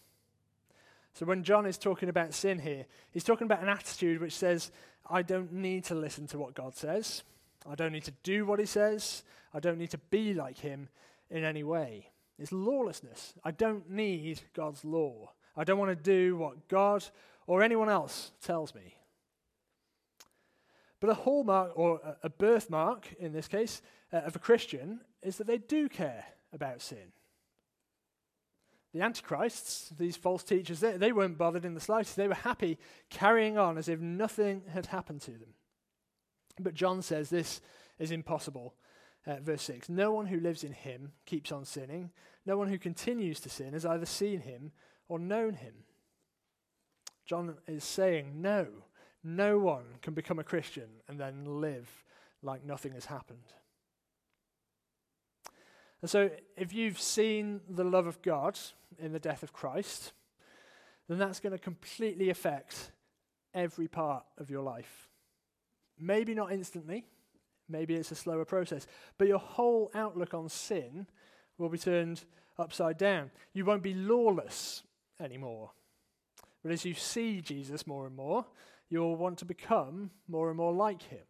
So 1.14 1.26
when 1.26 1.42
John 1.42 1.66
is 1.66 1.78
talking 1.78 2.08
about 2.08 2.34
sin 2.34 2.60
here, 2.60 2.86
he's 3.10 3.24
talking 3.24 3.44
about 3.44 3.62
an 3.62 3.68
attitude 3.68 4.20
which 4.20 4.36
says, 4.36 4.70
I 5.10 5.22
don't 5.22 5.52
need 5.52 5.84
to 5.84 5.94
listen 5.94 6.26
to 6.28 6.38
what 6.38 6.54
God 6.54 6.76
says. 6.76 7.22
I 7.68 7.74
don't 7.74 7.92
need 7.92 8.04
to 8.04 8.14
do 8.22 8.46
what 8.46 8.60
he 8.60 8.66
says. 8.66 9.24
I 9.52 9.60
don't 9.60 9.78
need 9.78 9.90
to 9.90 9.98
be 9.98 10.34
like 10.34 10.58
him 10.58 10.88
in 11.30 11.44
any 11.44 11.64
way. 11.64 12.10
It's 12.38 12.52
lawlessness. 12.52 13.34
I 13.44 13.50
don't 13.50 13.90
need 13.90 14.42
God's 14.54 14.84
law. 14.84 15.32
I 15.58 15.64
don't 15.64 15.78
want 15.78 15.90
to 15.90 15.96
do 15.96 16.36
what 16.36 16.68
God 16.68 17.04
or 17.46 17.62
anyone 17.62 17.88
else 17.88 18.30
tells 18.40 18.74
me. 18.74 18.94
But 21.00 21.10
a 21.10 21.14
hallmark, 21.14 21.72
or 21.74 22.00
a 22.22 22.30
birthmark 22.30 23.12
in 23.18 23.32
this 23.32 23.48
case, 23.48 23.82
uh, 24.12 24.18
of 24.18 24.36
a 24.36 24.38
Christian 24.38 25.00
is 25.22 25.36
that 25.36 25.46
they 25.46 25.58
do 25.58 25.88
care 25.88 26.24
about 26.52 26.80
sin. 26.80 27.12
The 28.94 29.02
Antichrists, 29.02 29.90
these 29.98 30.16
false 30.16 30.42
teachers, 30.42 30.80
they, 30.80 30.96
they 30.96 31.12
weren't 31.12 31.38
bothered 31.38 31.64
in 31.64 31.74
the 31.74 31.80
slightest. 31.80 32.16
They 32.16 32.26
were 32.26 32.34
happy 32.34 32.78
carrying 33.10 33.58
on 33.58 33.78
as 33.78 33.88
if 33.88 34.00
nothing 34.00 34.62
had 34.72 34.86
happened 34.86 35.20
to 35.22 35.32
them. 35.32 35.54
But 36.58 36.74
John 36.74 37.02
says 37.02 37.30
this 37.30 37.60
is 37.98 38.10
impossible 38.10 38.74
uh, 39.28 39.36
verse 39.40 39.62
6 39.62 39.88
No 39.88 40.10
one 40.12 40.26
who 40.26 40.40
lives 40.40 40.64
in 40.64 40.72
him 40.72 41.12
keeps 41.26 41.52
on 41.52 41.64
sinning. 41.64 42.10
No 42.46 42.56
one 42.56 42.68
who 42.68 42.78
continues 42.78 43.40
to 43.40 43.50
sin 43.50 43.74
has 43.74 43.84
either 43.84 44.06
seen 44.06 44.40
him 44.40 44.72
or 45.08 45.18
known 45.18 45.54
him. 45.54 45.74
John 47.24 47.56
is 47.66 47.84
saying, 47.84 48.40
No, 48.40 48.66
no 49.22 49.58
one 49.58 49.84
can 50.02 50.14
become 50.14 50.38
a 50.38 50.44
Christian 50.44 50.88
and 51.08 51.18
then 51.18 51.60
live 51.60 51.88
like 52.42 52.64
nothing 52.64 52.92
has 52.92 53.06
happened. 53.06 53.52
And 56.00 56.10
so, 56.10 56.30
if 56.56 56.72
you've 56.72 57.00
seen 57.00 57.60
the 57.68 57.84
love 57.84 58.06
of 58.06 58.22
God 58.22 58.58
in 58.98 59.12
the 59.12 59.18
death 59.18 59.42
of 59.42 59.52
Christ, 59.52 60.12
then 61.08 61.18
that's 61.18 61.40
going 61.40 61.52
to 61.52 61.58
completely 61.58 62.30
affect 62.30 62.92
every 63.52 63.88
part 63.88 64.24
of 64.38 64.50
your 64.50 64.62
life. 64.62 65.08
Maybe 65.98 66.34
not 66.34 66.52
instantly, 66.52 67.04
Maybe 67.68 67.94
it's 67.94 68.10
a 68.10 68.16
slower 68.16 68.44
process. 68.44 68.86
But 69.18 69.28
your 69.28 69.38
whole 69.38 69.90
outlook 69.94 70.34
on 70.34 70.48
sin 70.48 71.06
will 71.58 71.68
be 71.68 71.78
turned 71.78 72.24
upside 72.58 72.96
down. 72.96 73.30
You 73.52 73.64
won't 73.64 73.82
be 73.82 73.94
lawless 73.94 74.82
anymore. 75.20 75.70
But 76.62 76.72
as 76.72 76.84
you 76.84 76.94
see 76.94 77.40
Jesus 77.40 77.86
more 77.86 78.06
and 78.06 78.16
more, 78.16 78.44
you'll 78.88 79.16
want 79.16 79.38
to 79.38 79.44
become 79.44 80.10
more 80.26 80.48
and 80.48 80.56
more 80.56 80.72
like 80.72 81.02
him. 81.02 81.26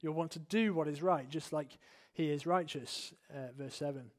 You'll 0.00 0.14
want 0.14 0.32
to 0.32 0.38
do 0.38 0.74
what 0.74 0.88
is 0.88 1.02
right, 1.02 1.28
just 1.28 1.52
like 1.52 1.78
he 2.12 2.30
is 2.30 2.46
righteous. 2.46 3.12
Uh, 3.30 3.52
verse 3.56 3.74
7. 3.76 4.10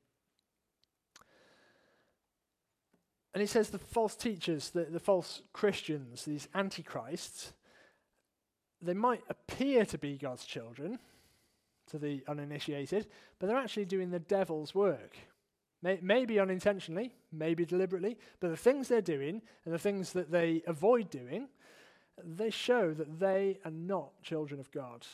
And 3.34 3.42
he 3.42 3.48
says 3.48 3.70
the 3.70 3.78
false 3.78 4.16
teachers, 4.16 4.72
the, 4.72 4.86
the 4.86 5.00
false 5.00 5.42
Christians, 5.54 6.26
these 6.26 6.48
antichrists, 6.56 7.54
they 8.82 8.94
might 8.94 9.22
appear 9.30 9.86
to 9.86 9.98
be 9.98 10.18
God's 10.18 10.46
children 10.46 11.00
to 11.88 11.98
the 11.98 12.24
uninitiated, 12.28 13.08
but 13.40 13.48
they're 13.48 13.58
actually 13.58 13.86
doing 13.86 14.10
the 14.10 14.20
devil's 14.20 14.76
work. 14.76 15.18
May, 15.88 16.00
maybe 16.02 16.38
unintentionally, 16.38 17.14
maybe 17.32 17.66
deliberately, 17.66 18.18
but 18.42 18.50
the 18.50 18.58
things 18.58 18.90
they're 18.90 19.00
doing 19.00 19.42
and 19.64 19.74
the 19.74 19.80
things 19.80 20.12
that 20.12 20.30
they 20.30 20.62
avoid 20.68 21.10
doing, 21.10 21.48
they 22.22 22.50
show 22.50 22.94
that 22.94 23.22
they 23.22 23.60
are 23.64 23.72
not 23.72 24.22
children 24.22 24.60
of 24.60 24.70
God. 24.74 25.08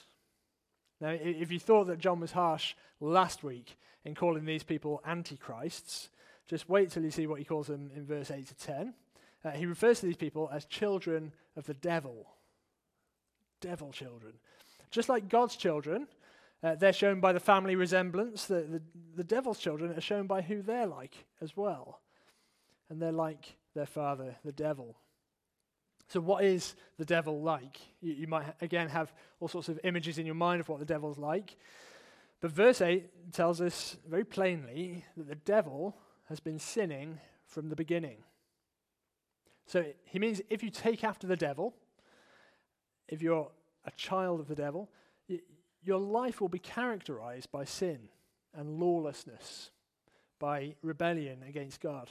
Now, 0.99 1.09
if 1.09 1.51
you 1.51 1.59
thought 1.59 1.85
that 1.87 1.99
John 1.99 2.19
was 2.19 2.31
harsh 2.31 2.73
last 2.99 3.43
week 3.43 3.77
in 4.03 4.15
calling 4.15 4.45
these 4.45 4.63
people 4.63 4.99
antichrists, 5.05 6.09
just 6.47 6.67
wait 6.67 6.89
till 6.89 7.03
you 7.03 7.11
see 7.11 7.27
what 7.27 7.37
he 7.37 7.45
calls 7.45 7.67
them 7.67 7.91
in 7.95 8.03
verse 8.03 8.31
8 8.31 8.47
to 8.47 8.55
10. 8.55 8.93
Uh, 9.45 9.51
he 9.51 9.67
refers 9.67 9.99
to 9.99 10.07
these 10.07 10.17
people 10.17 10.49
as 10.51 10.65
children 10.65 11.33
of 11.55 11.67
the 11.67 11.75
devil. 11.75 12.25
Devil 13.61 13.91
children. 13.91 14.33
Just 14.89 15.07
like 15.07 15.29
God's 15.29 15.55
children, 15.55 16.07
uh, 16.63 16.75
they're 16.75 16.93
shown 16.93 17.19
by 17.19 17.33
the 17.33 17.39
family 17.39 17.75
resemblance. 17.75 18.45
The, 18.45 18.61
the, 18.61 18.81
the 19.17 19.23
devil's 19.23 19.59
children 19.59 19.91
are 19.91 20.01
shown 20.01 20.27
by 20.27 20.41
who 20.41 20.61
they're 20.61 20.87
like 20.87 21.25
as 21.41 21.57
well. 21.57 21.99
And 22.89 23.01
they're 23.01 23.11
like 23.11 23.57
their 23.75 23.85
father, 23.85 24.35
the 24.45 24.53
devil. 24.53 24.95
So, 26.07 26.21
what 26.21 26.45
is 26.45 26.75
the 26.97 27.05
devil 27.05 27.41
like? 27.41 27.79
You, 28.01 28.13
you 28.13 28.27
might, 28.27 28.45
again, 28.61 28.87
have 28.89 29.13
all 29.39 29.47
sorts 29.47 29.67
of 29.67 29.79
images 29.83 30.17
in 30.17 30.25
your 30.25 30.35
mind 30.35 30.61
of 30.61 30.69
what 30.69 30.79
the 30.79 30.85
devil's 30.85 31.17
like. 31.17 31.57
But 32.39 32.51
verse 32.51 32.81
8 32.81 33.33
tells 33.33 33.59
us 33.61 33.97
very 34.07 34.25
plainly 34.25 35.03
that 35.17 35.27
the 35.27 35.35
devil 35.35 35.97
has 36.29 36.39
been 36.39 36.59
sinning 36.59 37.19
from 37.45 37.69
the 37.69 37.75
beginning. 37.75 38.17
So, 39.65 39.85
he 40.05 40.19
means 40.19 40.41
if 40.49 40.63
you 40.63 40.69
take 40.69 41.03
after 41.03 41.27
the 41.27 41.37
devil, 41.37 41.73
if 43.09 43.21
you're 43.21 43.49
a 43.85 43.91
child 43.91 44.39
of 44.39 44.47
the 44.47 44.55
devil, 44.55 44.89
your 45.83 45.99
life 45.99 46.39
will 46.41 46.49
be 46.49 46.59
characterized 46.59 47.51
by 47.51 47.65
sin 47.65 48.09
and 48.55 48.79
lawlessness, 48.79 49.71
by 50.39 50.75
rebellion 50.81 51.43
against 51.47 51.81
God. 51.81 52.09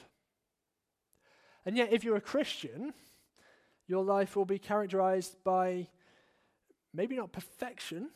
And 1.65 1.77
yet, 1.77 1.91
if 1.91 2.03
you're 2.03 2.17
a 2.17 2.21
Christian, 2.21 2.93
your 3.87 4.03
life 4.03 4.35
will 4.35 4.45
be 4.45 4.59
characterized 4.59 5.37
by 5.43 5.87
maybe 6.93 7.15
not 7.15 7.31
perfection, 7.31 8.09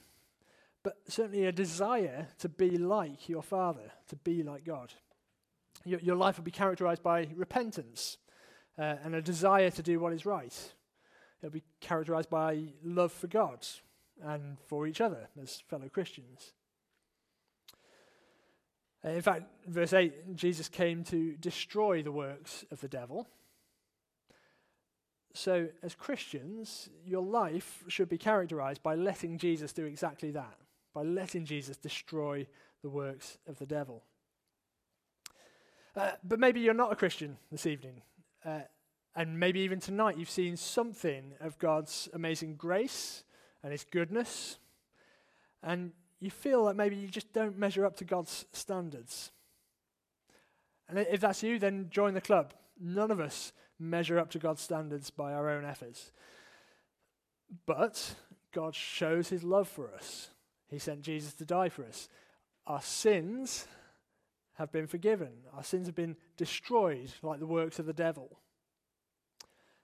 but 0.84 0.98
certainly 1.08 1.46
a 1.46 1.52
desire 1.52 2.28
to 2.40 2.50
be 2.50 2.78
like 2.78 3.30
your 3.30 3.42
Father, 3.42 3.92
to 4.10 4.16
be 4.18 4.44
like 4.44 4.66
God. 4.66 4.94
Your, 5.86 6.00
your 6.00 6.16
life 6.16 6.38
will 6.38 6.44
be 6.44 6.52
characterized 6.52 7.04
by 7.04 7.28
repentance 7.36 8.18
uh, 8.78 8.96
and 9.04 9.16
a 9.16 9.22
desire 9.22 9.72
to 9.72 9.82
do 9.82 10.00
what 10.00 10.14
is 10.14 10.26
right. 10.26 10.74
It'll 11.42 11.54
be 11.54 11.64
characterized 11.80 12.30
by 12.30 12.66
love 12.84 13.12
for 13.12 13.28
God 13.28 13.66
and 14.24 14.58
for 14.68 14.88
each 14.88 15.02
other 15.02 15.30
as 15.42 15.62
fellow 15.68 15.90
Christians. 15.90 16.54
Uh, 19.06 19.10
in 19.10 19.22
fact, 19.22 19.44
verse 19.68 19.94
8, 19.94 20.36
Jesus 20.36 20.70
came 20.70 21.04
to 21.06 21.36
destroy 21.38 22.02
the 22.02 22.12
works 22.12 22.66
of 22.72 22.82
the 22.82 22.88
devil. 22.88 23.28
So, 25.34 25.68
as 25.84 25.94
Christians, 25.94 26.90
your 27.06 27.22
life 27.22 27.84
should 27.88 28.10
be 28.10 28.18
characterized 28.18 28.82
by 28.82 28.96
letting 28.96 29.38
Jesus 29.38 29.72
do 29.72 29.86
exactly 29.86 30.32
that, 30.32 30.58
by 30.94 31.04
letting 31.04 31.46
Jesus 31.46 31.78
destroy 31.78 32.48
the 32.82 32.90
works 32.90 33.38
of 33.48 33.60
the 33.60 33.66
devil. 33.66 34.04
Uh, 35.96 36.12
but 36.24 36.40
maybe 36.40 36.60
you're 36.60 36.74
not 36.74 36.92
a 36.92 36.96
Christian 36.96 37.38
this 37.52 37.66
evening. 37.66 38.02
Uh, 38.44 38.62
and 39.16 39.40
maybe 39.40 39.60
even 39.62 39.80
tonight 39.80 40.18
you've 40.18 40.30
seen 40.30 40.56
something 40.56 41.34
of 41.40 41.58
God's 41.60 42.08
amazing 42.14 42.56
grace 42.56 43.24
and 43.64 43.72
His 43.72 43.86
goodness, 43.90 44.58
and 45.64 45.92
you 46.20 46.32
feel 46.32 46.66
that 46.66 46.76
maybe 46.76 46.96
you 46.96 47.08
just 47.08 47.32
don't 47.34 47.58
measure 47.58 47.86
up 47.86 47.96
to 47.98 48.06
God's 48.06 48.46
standards. 48.52 49.32
And 50.90 50.98
if 51.00 51.20
that's 51.20 51.44
you, 51.44 51.60
then 51.60 51.88
join 51.90 52.14
the 52.14 52.22
club. 52.22 52.54
None 52.80 53.12
of 53.12 53.20
us 53.20 53.52
measure 53.80 54.18
up 54.18 54.32
to 54.32 54.40
God's 54.40 54.62
standards 54.62 55.10
by 55.10 55.34
our 55.34 55.50
own 55.50 55.66
efforts. 55.66 56.12
But 57.66 58.16
God 58.54 58.74
shows 58.74 59.30
his 59.30 59.44
love 59.44 59.68
for 59.68 59.94
us. 59.94 60.30
He 60.70 60.80
sent 60.80 61.02
Jesus 61.02 61.34
to 61.34 61.46
die 61.46 61.70
for 61.70 61.86
us. 61.86 62.10
Our 62.66 62.82
sins 62.82 63.68
have 64.56 64.72
been 64.72 64.88
forgiven, 64.88 65.30
our 65.56 65.64
sins 65.64 65.86
have 65.86 65.96
been 65.96 66.18
destroyed 66.36 67.12
like 67.22 67.40
the 67.40 67.46
works 67.46 67.78
of 67.78 67.86
the 67.86 67.94
devil. 67.94 68.40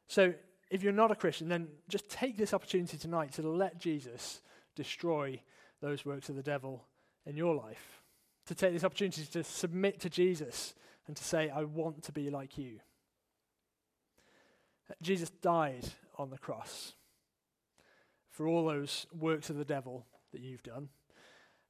So 0.07 0.33
if 0.69 0.84
you're 0.84 0.91
not 0.91 1.12
a 1.12 1.15
Christian, 1.15 1.49
then 1.49 1.67
just 1.89 2.10
take 2.10 2.38
this 2.38 2.54
opportunity 2.54 2.97
tonight 2.97 3.34
to 3.34 3.47
let 3.47 3.80
Jesus 3.80 4.41
destroy 4.76 5.41
those 5.82 6.06
works 6.06 6.30
of 6.30 6.36
the 6.36 6.43
devil 6.43 6.86
in 7.26 7.38
your 7.38 7.56
life. 7.56 8.02
To 8.47 8.56
take 8.56 8.73
this 8.73 8.84
opportunity 8.84 9.26
to 9.26 9.43
submit 9.43 9.99
to 10.02 10.10
Jesus 10.10 10.73
and 11.08 11.15
to 11.15 11.23
say, 11.23 11.49
I 11.49 11.63
want 11.63 12.04
to 12.04 12.12
be 12.12 12.30
like 12.30 12.58
you. 12.58 12.80
Jesus 15.02 15.30
died 15.30 15.86
on 16.17 16.30
the 16.30 16.38
cross 16.38 16.93
for 18.30 18.47
all 18.47 18.65
those 18.65 19.06
works 19.17 19.49
of 19.49 19.58
the 19.58 19.65
devil 19.65 20.06
that 20.32 20.41
you've 20.41 20.63
done. 20.63 20.89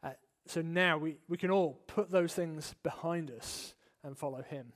Uh, 0.03 0.11
so 0.47 0.61
now 0.61 0.97
we, 0.97 1.17
we 1.27 1.37
can 1.37 1.51
all 1.51 1.79
put 1.87 2.09
those 2.09 2.33
things 2.33 2.73
behind 2.83 3.29
us 3.31 3.73
and 4.03 4.17
follow 4.17 4.41
him. 4.41 4.73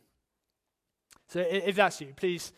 So 1.27 1.39
if 1.39 1.75
that's 1.75 1.99
you, 1.99 2.13
please 2.15 2.53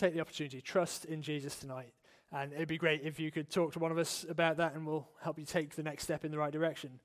take 0.00 0.14
the 0.14 0.20
opportunity, 0.20 0.62
trust 0.62 1.04
in 1.04 1.20
Jesus 1.20 1.56
tonight. 1.56 1.92
And 2.32 2.52
it'd 2.54 2.68
be 2.68 2.78
great 2.78 3.02
if 3.04 3.20
you 3.20 3.30
could 3.30 3.50
talk 3.50 3.72
to 3.74 3.78
one 3.78 3.92
of 3.92 3.98
us 3.98 4.24
about 4.28 4.56
that 4.56 4.74
and 4.74 4.86
we'll 4.86 5.06
help 5.20 5.38
you 5.38 5.44
take 5.44 5.74
the 5.74 5.82
next 5.82 6.04
step 6.04 6.24
in 6.24 6.30
the 6.30 6.38
right 6.38 6.52
direction. 6.52 7.00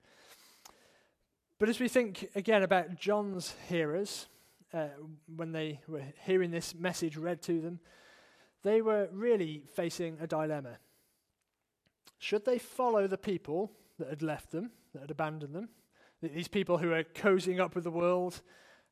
But 1.59 1.67
as 1.67 1.79
we 1.79 1.89
think 1.89 2.29
again 2.35 2.63
about 2.63 2.95
John's 2.95 3.53
hearers, 3.67 4.27
uh, 4.73 4.87
when 5.35 5.51
they 5.51 5.81
were 5.87 6.03
hearing 6.23 6.51
this 6.51 6.73
message 6.73 7.17
read 7.17 7.41
to 7.43 7.59
them, 7.59 7.79
they 8.63 8.81
were 8.81 9.09
really 9.11 9.63
facing 9.73 10.17
a 10.21 10.27
dilemma. 10.27 10.77
Should 12.17 12.45
they 12.45 12.59
follow 12.59 13.07
the 13.07 13.17
people 13.17 13.73
that 13.99 14.09
had 14.09 14.21
left 14.21 14.51
them, 14.51 14.71
that 14.93 15.01
had 15.01 15.11
abandoned 15.11 15.53
them, 15.53 15.69
these 16.21 16.47
people 16.47 16.77
who 16.77 16.89
were 16.89 17.03
cozying 17.03 17.59
up 17.59 17.75
with 17.75 17.83
the 17.83 17.91
world, 17.91 18.41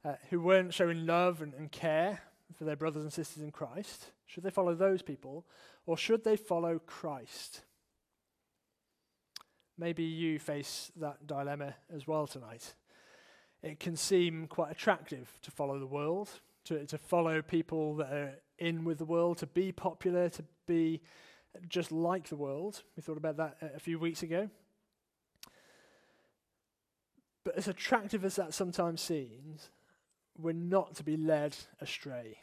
uh, 0.03 0.15
who 0.29 0.41
weren't 0.41 0.73
showing 0.73 1.05
love 1.05 1.41
and, 1.41 1.53
and 1.53 1.71
care 1.71 2.21
for 2.53 2.63
their 2.63 2.75
brothers 2.75 3.03
and 3.03 3.13
sisters 3.13 3.43
in 3.43 3.51
Christ? 3.51 4.11
Should 4.25 4.43
they 4.43 4.49
follow 4.49 4.75
those 4.75 5.01
people? 5.01 5.45
Or 5.85 5.97
should 5.97 6.23
they 6.23 6.37
follow 6.37 6.79
Christ? 6.79 7.61
Maybe 9.77 10.03
you 10.03 10.39
face 10.39 10.91
that 10.97 11.25
dilemma 11.25 11.75
as 11.93 12.07
well 12.07 12.27
tonight. 12.27 12.73
It 13.63 13.79
can 13.79 13.95
seem 13.95 14.47
quite 14.47 14.71
attractive 14.71 15.31
to 15.41 15.51
follow 15.51 15.79
the 15.79 15.87
world, 15.87 16.29
to, 16.65 16.85
to 16.85 16.97
follow 16.97 17.41
people 17.41 17.95
that 17.95 18.11
are 18.11 18.33
in 18.59 18.83
with 18.83 18.97
the 18.97 19.05
world, 19.05 19.37
to 19.39 19.47
be 19.47 19.71
popular, 19.71 20.29
to 20.29 20.43
be 20.67 21.01
just 21.67 21.91
like 21.91 22.29
the 22.29 22.35
world. 22.35 22.83
We 22.95 23.01
thought 23.01 23.17
about 23.17 23.37
that 23.37 23.57
a 23.75 23.79
few 23.79 23.99
weeks 23.99 24.21
ago. 24.23 24.49
But 27.43 27.57
as 27.57 27.67
attractive 27.67 28.23
as 28.23 28.35
that 28.35 28.53
sometimes 28.53 29.01
seems, 29.01 29.69
we're 30.38 30.54
not 30.54 30.96
to 30.96 31.04
be 31.04 31.17
led 31.17 31.56
astray. 31.80 32.38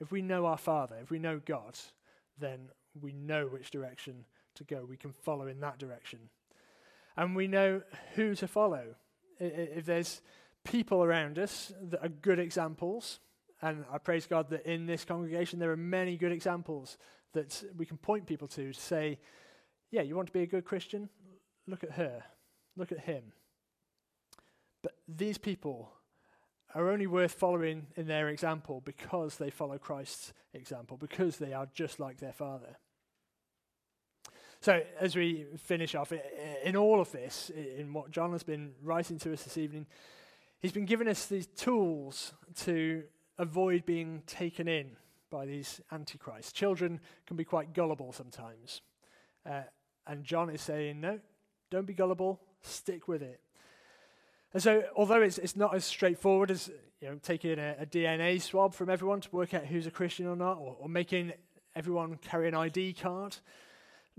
If 0.00 0.10
we 0.10 0.22
know 0.22 0.46
our 0.46 0.58
Father, 0.58 0.96
if 1.02 1.10
we 1.10 1.18
know 1.18 1.40
God, 1.44 1.78
then 2.38 2.70
we 3.00 3.12
know 3.12 3.46
which 3.46 3.70
direction 3.70 4.24
to 4.56 4.64
go. 4.64 4.84
We 4.88 4.96
can 4.96 5.12
follow 5.12 5.46
in 5.46 5.60
that 5.60 5.78
direction. 5.78 6.30
And 7.16 7.34
we 7.34 7.48
know 7.48 7.82
who 8.14 8.34
to 8.36 8.46
follow. 8.46 8.94
If 9.40 9.86
there's 9.86 10.20
people 10.64 11.02
around 11.02 11.38
us 11.38 11.72
that 11.90 12.02
are 12.02 12.08
good 12.08 12.38
examples, 12.38 13.20
and 13.60 13.84
I 13.92 13.98
praise 13.98 14.26
God 14.26 14.50
that 14.50 14.66
in 14.66 14.86
this 14.86 15.04
congregation 15.04 15.58
there 15.58 15.72
are 15.72 15.76
many 15.76 16.16
good 16.16 16.32
examples 16.32 16.96
that 17.32 17.62
we 17.76 17.86
can 17.86 17.96
point 17.96 18.26
people 18.26 18.48
to 18.48 18.72
to 18.72 18.80
say, 18.80 19.18
yeah, 19.90 20.02
you 20.02 20.14
want 20.16 20.28
to 20.28 20.32
be 20.32 20.42
a 20.42 20.46
good 20.46 20.64
Christian? 20.64 21.08
Look 21.66 21.82
at 21.82 21.92
her. 21.92 22.22
Look 22.76 22.92
at 22.92 23.00
him. 23.00 23.32
But 24.82 24.92
these 25.08 25.38
people 25.38 25.90
are 26.74 26.90
only 26.90 27.06
worth 27.06 27.32
following 27.32 27.86
in 27.96 28.06
their 28.06 28.28
example 28.28 28.82
because 28.84 29.36
they 29.36 29.50
follow 29.50 29.78
Christ's 29.78 30.32
example, 30.52 30.96
because 30.96 31.38
they 31.38 31.52
are 31.52 31.66
just 31.72 31.98
like 31.98 32.18
their 32.18 32.32
Father. 32.32 32.76
So, 34.60 34.82
as 35.00 35.14
we 35.14 35.46
finish 35.56 35.94
off, 35.94 36.12
in 36.64 36.76
all 36.76 37.00
of 37.00 37.12
this, 37.12 37.50
in 37.50 37.92
what 37.92 38.10
John 38.10 38.32
has 38.32 38.42
been 38.42 38.72
writing 38.82 39.18
to 39.20 39.32
us 39.32 39.44
this 39.44 39.56
evening, 39.56 39.86
he's 40.58 40.72
been 40.72 40.84
giving 40.84 41.06
us 41.06 41.26
these 41.26 41.46
tools 41.46 42.32
to 42.64 43.04
avoid 43.38 43.86
being 43.86 44.22
taken 44.26 44.66
in 44.66 44.96
by 45.30 45.46
these 45.46 45.80
antichrists. 45.92 46.52
Children 46.52 47.00
can 47.26 47.36
be 47.36 47.44
quite 47.44 47.72
gullible 47.72 48.12
sometimes. 48.12 48.82
Uh, 49.48 49.62
and 50.06 50.24
John 50.24 50.50
is 50.50 50.60
saying, 50.60 51.00
no, 51.00 51.20
don't 51.70 51.86
be 51.86 51.94
gullible, 51.94 52.40
stick 52.60 53.06
with 53.06 53.22
it. 53.22 53.40
And 54.54 54.62
so, 54.62 54.84
although 54.96 55.22
it's, 55.22 55.38
it's 55.38 55.56
not 55.56 55.74
as 55.74 55.84
straightforward 55.84 56.50
as 56.50 56.70
you 57.00 57.08
know, 57.08 57.18
taking 57.22 57.58
a, 57.58 57.76
a 57.80 57.86
DNA 57.86 58.40
swab 58.40 58.74
from 58.74 58.88
everyone 58.90 59.20
to 59.20 59.30
work 59.30 59.54
out 59.54 59.66
who's 59.66 59.86
a 59.86 59.90
Christian 59.90 60.26
or 60.26 60.36
not, 60.36 60.58
or, 60.58 60.76
or 60.80 60.88
making 60.88 61.32
everyone 61.76 62.16
carry 62.16 62.48
an 62.48 62.54
ID 62.54 62.94
card, 62.94 63.36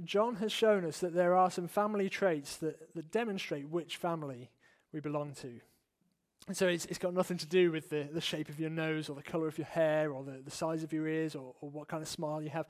John 0.03 0.35
has 0.35 0.51
shown 0.51 0.85
us 0.85 0.99
that 0.99 1.13
there 1.13 1.35
are 1.35 1.51
some 1.51 1.67
family 1.67 2.09
traits 2.09 2.57
that, 2.57 2.93
that 2.95 3.11
demonstrate 3.11 3.67
which 3.67 3.97
family 3.97 4.49
we 4.93 4.99
belong 4.99 5.33
to. 5.41 5.59
And 6.47 6.55
so 6.55 6.67
it's, 6.67 6.85
it's 6.85 6.97
got 6.97 7.13
nothing 7.13 7.37
to 7.37 7.45
do 7.45 7.71
with 7.71 7.89
the, 7.89 8.07
the 8.11 8.21
shape 8.21 8.49
of 8.49 8.59
your 8.59 8.69
nose 8.69 9.09
or 9.09 9.15
the 9.15 9.21
color 9.21 9.47
of 9.47 9.57
your 9.57 9.67
hair 9.67 10.11
or 10.11 10.23
the, 10.23 10.41
the 10.43 10.51
size 10.51 10.83
of 10.83 10.93
your 10.93 11.07
ears 11.07 11.35
or, 11.35 11.53
or 11.61 11.69
what 11.69 11.87
kind 11.87 12.01
of 12.01 12.07
smile 12.07 12.41
you 12.41 12.49
have. 12.49 12.65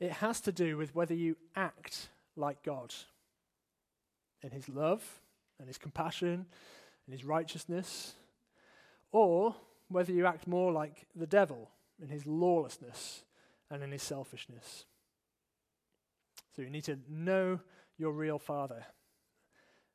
It 0.00 0.12
has 0.12 0.40
to 0.42 0.52
do 0.52 0.76
with 0.76 0.94
whether 0.94 1.14
you 1.14 1.36
act 1.54 2.08
like 2.34 2.62
God 2.62 2.94
in 4.42 4.50
his 4.50 4.68
love 4.68 5.20
and 5.58 5.68
his 5.68 5.76
compassion 5.76 6.46
and 7.10 7.18
his 7.18 7.26
righteousness, 7.26 8.14
or 9.10 9.56
whether 9.88 10.12
you 10.12 10.26
act 10.26 10.46
more 10.46 10.70
like 10.70 11.08
the 11.16 11.26
devil 11.26 11.68
in 12.00 12.08
his 12.08 12.24
lawlessness 12.24 13.24
and 13.68 13.82
in 13.82 13.90
his 13.90 14.02
selfishness. 14.04 14.84
So 16.54 16.62
you 16.62 16.70
need 16.70 16.84
to 16.84 17.00
know 17.08 17.58
your 17.98 18.12
real 18.12 18.38
Father, 18.38 18.86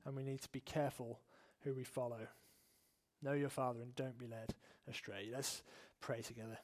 and 0.04 0.14
we 0.14 0.24
need 0.24 0.42
to 0.42 0.50
be 0.50 0.60
careful 0.60 1.22
who 1.64 1.74
we 1.74 1.86
follow. 1.86 2.28
Know 3.24 3.32
your 3.32 3.48
Father 3.48 3.80
and 3.82 3.96
don't 3.96 4.18
be 4.18 4.28
led 4.28 4.54
astray. 4.90 5.30
Let's 5.32 5.64
pray 6.02 6.22
together. 6.22 6.58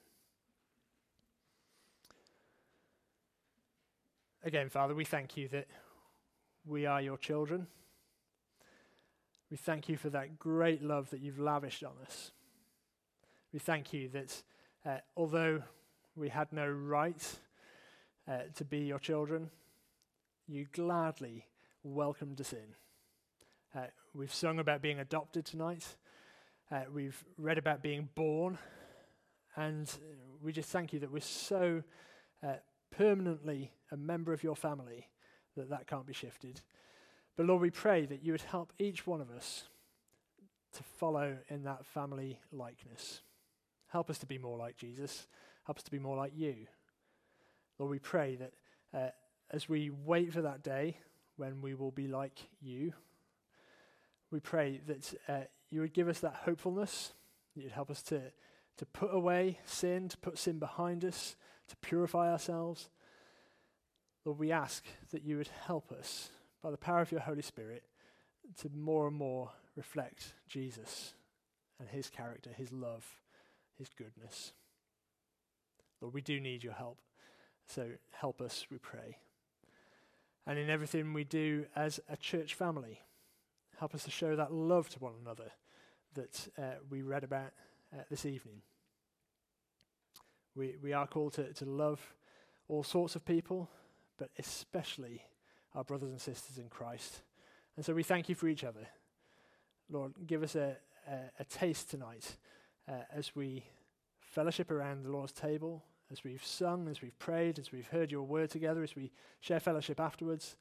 Again, 4.44 4.68
Father, 4.68 4.94
we 4.94 5.06
thank 5.06 5.38
you 5.38 5.48
that 5.48 5.68
we 6.66 6.86
are 6.86 7.02
your 7.02 7.18
children. 7.18 7.68
We 9.52 9.58
thank 9.58 9.90
you 9.90 9.98
for 9.98 10.10
that 10.12 10.40
great 10.40 10.82
love 10.82 11.10
that 11.10 11.20
you've 11.20 11.38
lavished 11.38 11.84
on 11.84 11.92
us. 12.06 12.32
We 13.52 13.60
thank 13.60 13.92
you 13.92 14.08
that 14.14 14.42
uh, 14.86 14.98
although 15.18 15.62
we 16.16 16.30
had 16.30 16.54
no 16.54 16.66
right 16.70 17.22
uh, 18.30 18.44
to 18.56 18.64
be 18.64 18.80
your 18.80 18.98
children, 18.98 19.50
you 20.48 20.68
gladly 20.72 21.48
welcomed 21.84 22.40
us 22.40 22.54
in. 22.54 23.78
Uh, 23.78 23.88
we've 24.14 24.34
sung 24.34 24.58
about 24.58 24.82
being 24.82 25.00
adopted 25.00 25.44
tonight. 25.44 25.86
Uh, 26.72 26.84
we've 26.94 27.22
read 27.38 27.58
about 27.58 27.84
being 27.84 28.08
born. 28.16 28.58
And 29.58 29.92
we 30.42 30.54
just 30.54 30.70
thank 30.70 30.94
you 30.94 31.00
that 31.00 31.12
we're 31.12 31.20
so 31.20 31.84
uh, 32.42 32.54
permanently 32.90 33.74
a 33.92 33.98
member 33.98 34.32
of 34.32 34.44
your 34.44 34.56
family 34.56 35.10
that 35.58 35.70
that 35.72 35.88
can't 35.88 36.08
be 36.08 36.14
shifted. 36.14 36.62
But 37.36 37.46
Lord, 37.46 37.62
we 37.62 37.70
pray 37.70 38.06
that 38.06 38.24
you 38.24 38.34
would 38.34 38.42
help 38.42 38.74
each 38.78 39.08
one 39.08 39.22
of 39.22 39.32
us 39.32 39.64
to 40.74 40.84
follow 40.84 41.38
in 41.50 41.64
that 41.64 41.86
family 41.86 42.40
likeness. 42.52 43.22
Help 43.88 44.10
us 44.10 44.20
to 44.20 44.26
be 44.26 44.38
more 44.38 44.58
like 44.58 44.78
Jesus. 44.78 45.28
Help 45.66 45.78
us 45.78 45.84
to 45.84 45.92
be 45.92 46.00
more 46.00 46.16
like 46.16 46.34
you. 46.36 46.68
Lord, 47.78 47.92
we 47.92 48.00
pray 48.00 48.38
that 48.38 48.54
uh, 48.94 49.10
as 49.50 49.68
we 49.68 49.90
wait 49.90 50.34
for 50.34 50.42
that 50.42 50.64
day 50.64 50.98
when 51.36 51.62
we 51.62 51.74
will 51.74 51.92
be 51.92 52.08
like 52.08 52.40
you, 52.62 52.94
we 54.30 54.40
pray 54.40 54.80
that 54.88 55.14
uh, 55.28 55.46
you 55.70 55.82
would 55.82 55.94
give 55.94 56.08
us 56.08 56.20
that 56.20 56.36
hopefulness, 56.46 57.12
that 57.56 57.64
you'd 57.64 57.72
help 57.72 57.92
us 57.92 58.02
to, 58.04 58.22
to 58.78 58.86
put 58.86 59.14
away 59.14 59.60
sin, 59.66 60.08
to 60.10 60.18
put 60.18 60.38
sin 60.38 60.58
behind 60.58 61.04
us, 61.04 61.36
to 61.68 61.76
purify 61.78 62.32
ourselves. 62.32 62.90
Lord, 64.24 64.40
we 64.40 64.52
ask 64.52 64.86
that 65.12 65.24
you 65.24 65.38
would 65.38 65.50
help 65.66 65.92
us 65.92 66.30
by 66.62 66.72
the 66.72 66.78
power 66.78 67.02
of 67.02 67.12
your 67.12 67.22
Holy 67.22 67.42
Spirit 67.42 67.84
to 68.58 68.70
more 68.70 69.08
and 69.08 69.16
more 69.16 69.52
reflect 69.76 70.34
Jesus 70.48 71.14
and 71.80 71.90
his 71.90 72.10
character, 72.10 72.52
his 72.56 72.72
love, 72.72 73.06
his 73.78 73.90
goodness. 73.90 74.54
Lord, 76.02 76.14
we 76.14 76.22
do 76.22 76.40
need 76.40 76.64
your 76.64 76.74
help. 76.74 76.98
So 77.68 77.90
help 78.12 78.42
us, 78.42 78.68
we 78.70 78.78
pray. 78.78 79.18
And 80.46 80.58
in 80.58 80.70
everything 80.70 81.14
we 81.14 81.24
do 81.24 81.66
as 81.76 82.00
a 82.10 82.18
church 82.18 82.56
family, 82.56 83.02
help 83.80 83.96
us 83.96 84.04
to 84.04 84.12
show 84.12 84.36
that 84.36 84.54
love 84.54 84.90
to 84.90 85.00
one 85.00 85.14
another 85.22 85.52
that 86.14 86.48
uh, 86.58 86.76
we 86.90 87.02
read 87.02 87.24
about 87.24 87.52
uh, 87.94 88.02
this 88.10 88.26
evening. 88.26 88.62
We, 90.56 90.76
we 90.82 90.94
are 90.94 91.08
called 91.08 91.34
to, 91.34 91.54
to 91.54 91.66
love 91.66 92.14
all 92.68 92.84
sorts 92.84 93.16
of 93.16 93.26
people, 93.26 93.70
but 94.18 94.30
especially 94.38 95.24
our 95.76 95.84
brothers 95.84 96.10
and 96.10 96.22
sisters 96.22 96.58
in 96.58 96.70
Christ. 96.70 97.22
And 97.76 97.86
so 97.86 97.94
we 97.94 98.04
thank 98.04 98.30
you 98.30 98.36
for 98.36 98.48
each 98.48 98.64
other. 98.64 98.88
Lord, 99.90 100.14
give 100.28 100.44
us 100.44 100.56
a, 100.56 100.78
a, 101.08 101.18
a 101.40 101.44
taste 101.46 101.90
tonight 101.90 102.36
uh, 102.88 103.04
as 103.14 103.36
we 103.36 103.64
fellowship 104.20 104.72
around 104.72 105.04
the 105.04 105.12
Lord's 105.12 105.34
table, 105.34 105.84
as 106.12 106.24
we've 106.24 106.46
sung, 106.46 106.88
as 106.88 107.02
we've 107.02 107.18
prayed, 107.20 107.60
as 107.60 107.72
we've 107.72 107.88
heard 107.88 108.12
your 108.12 108.24
word 108.24 108.50
together, 108.50 108.84
as 108.84 108.96
we 108.96 109.12
share 109.40 109.60
fellowship 109.60 110.00
afterwards. 110.00 110.58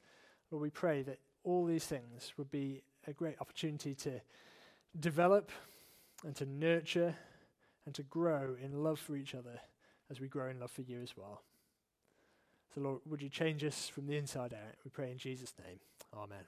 Lord, 0.49 0.61
we 0.61 0.69
pray 0.69 1.01
that 1.03 1.19
all 1.43 1.65
these 1.65 1.85
things 1.85 2.33
would 2.37 2.51
be 2.51 2.83
a 3.07 3.13
great 3.13 3.35
opportunity 3.39 3.95
to 3.95 4.21
develop 4.99 5.51
and 6.23 6.35
to 6.35 6.45
nurture 6.45 7.15
and 7.85 7.95
to 7.95 8.03
grow 8.03 8.55
in 8.61 8.83
love 8.83 8.99
for 8.99 9.15
each 9.15 9.33
other 9.33 9.59
as 10.09 10.19
we 10.19 10.27
grow 10.27 10.49
in 10.49 10.59
love 10.59 10.71
for 10.71 10.81
you 10.81 11.01
as 11.01 11.15
well. 11.17 11.41
So, 12.73 12.81
Lord, 12.81 13.01
would 13.05 13.21
you 13.21 13.29
change 13.29 13.63
us 13.63 13.89
from 13.89 14.07
the 14.07 14.15
inside 14.15 14.53
out? 14.53 14.75
We 14.85 14.91
pray 14.91 15.11
in 15.11 15.17
Jesus' 15.17 15.53
name. 15.65 15.79
Amen. 16.15 16.45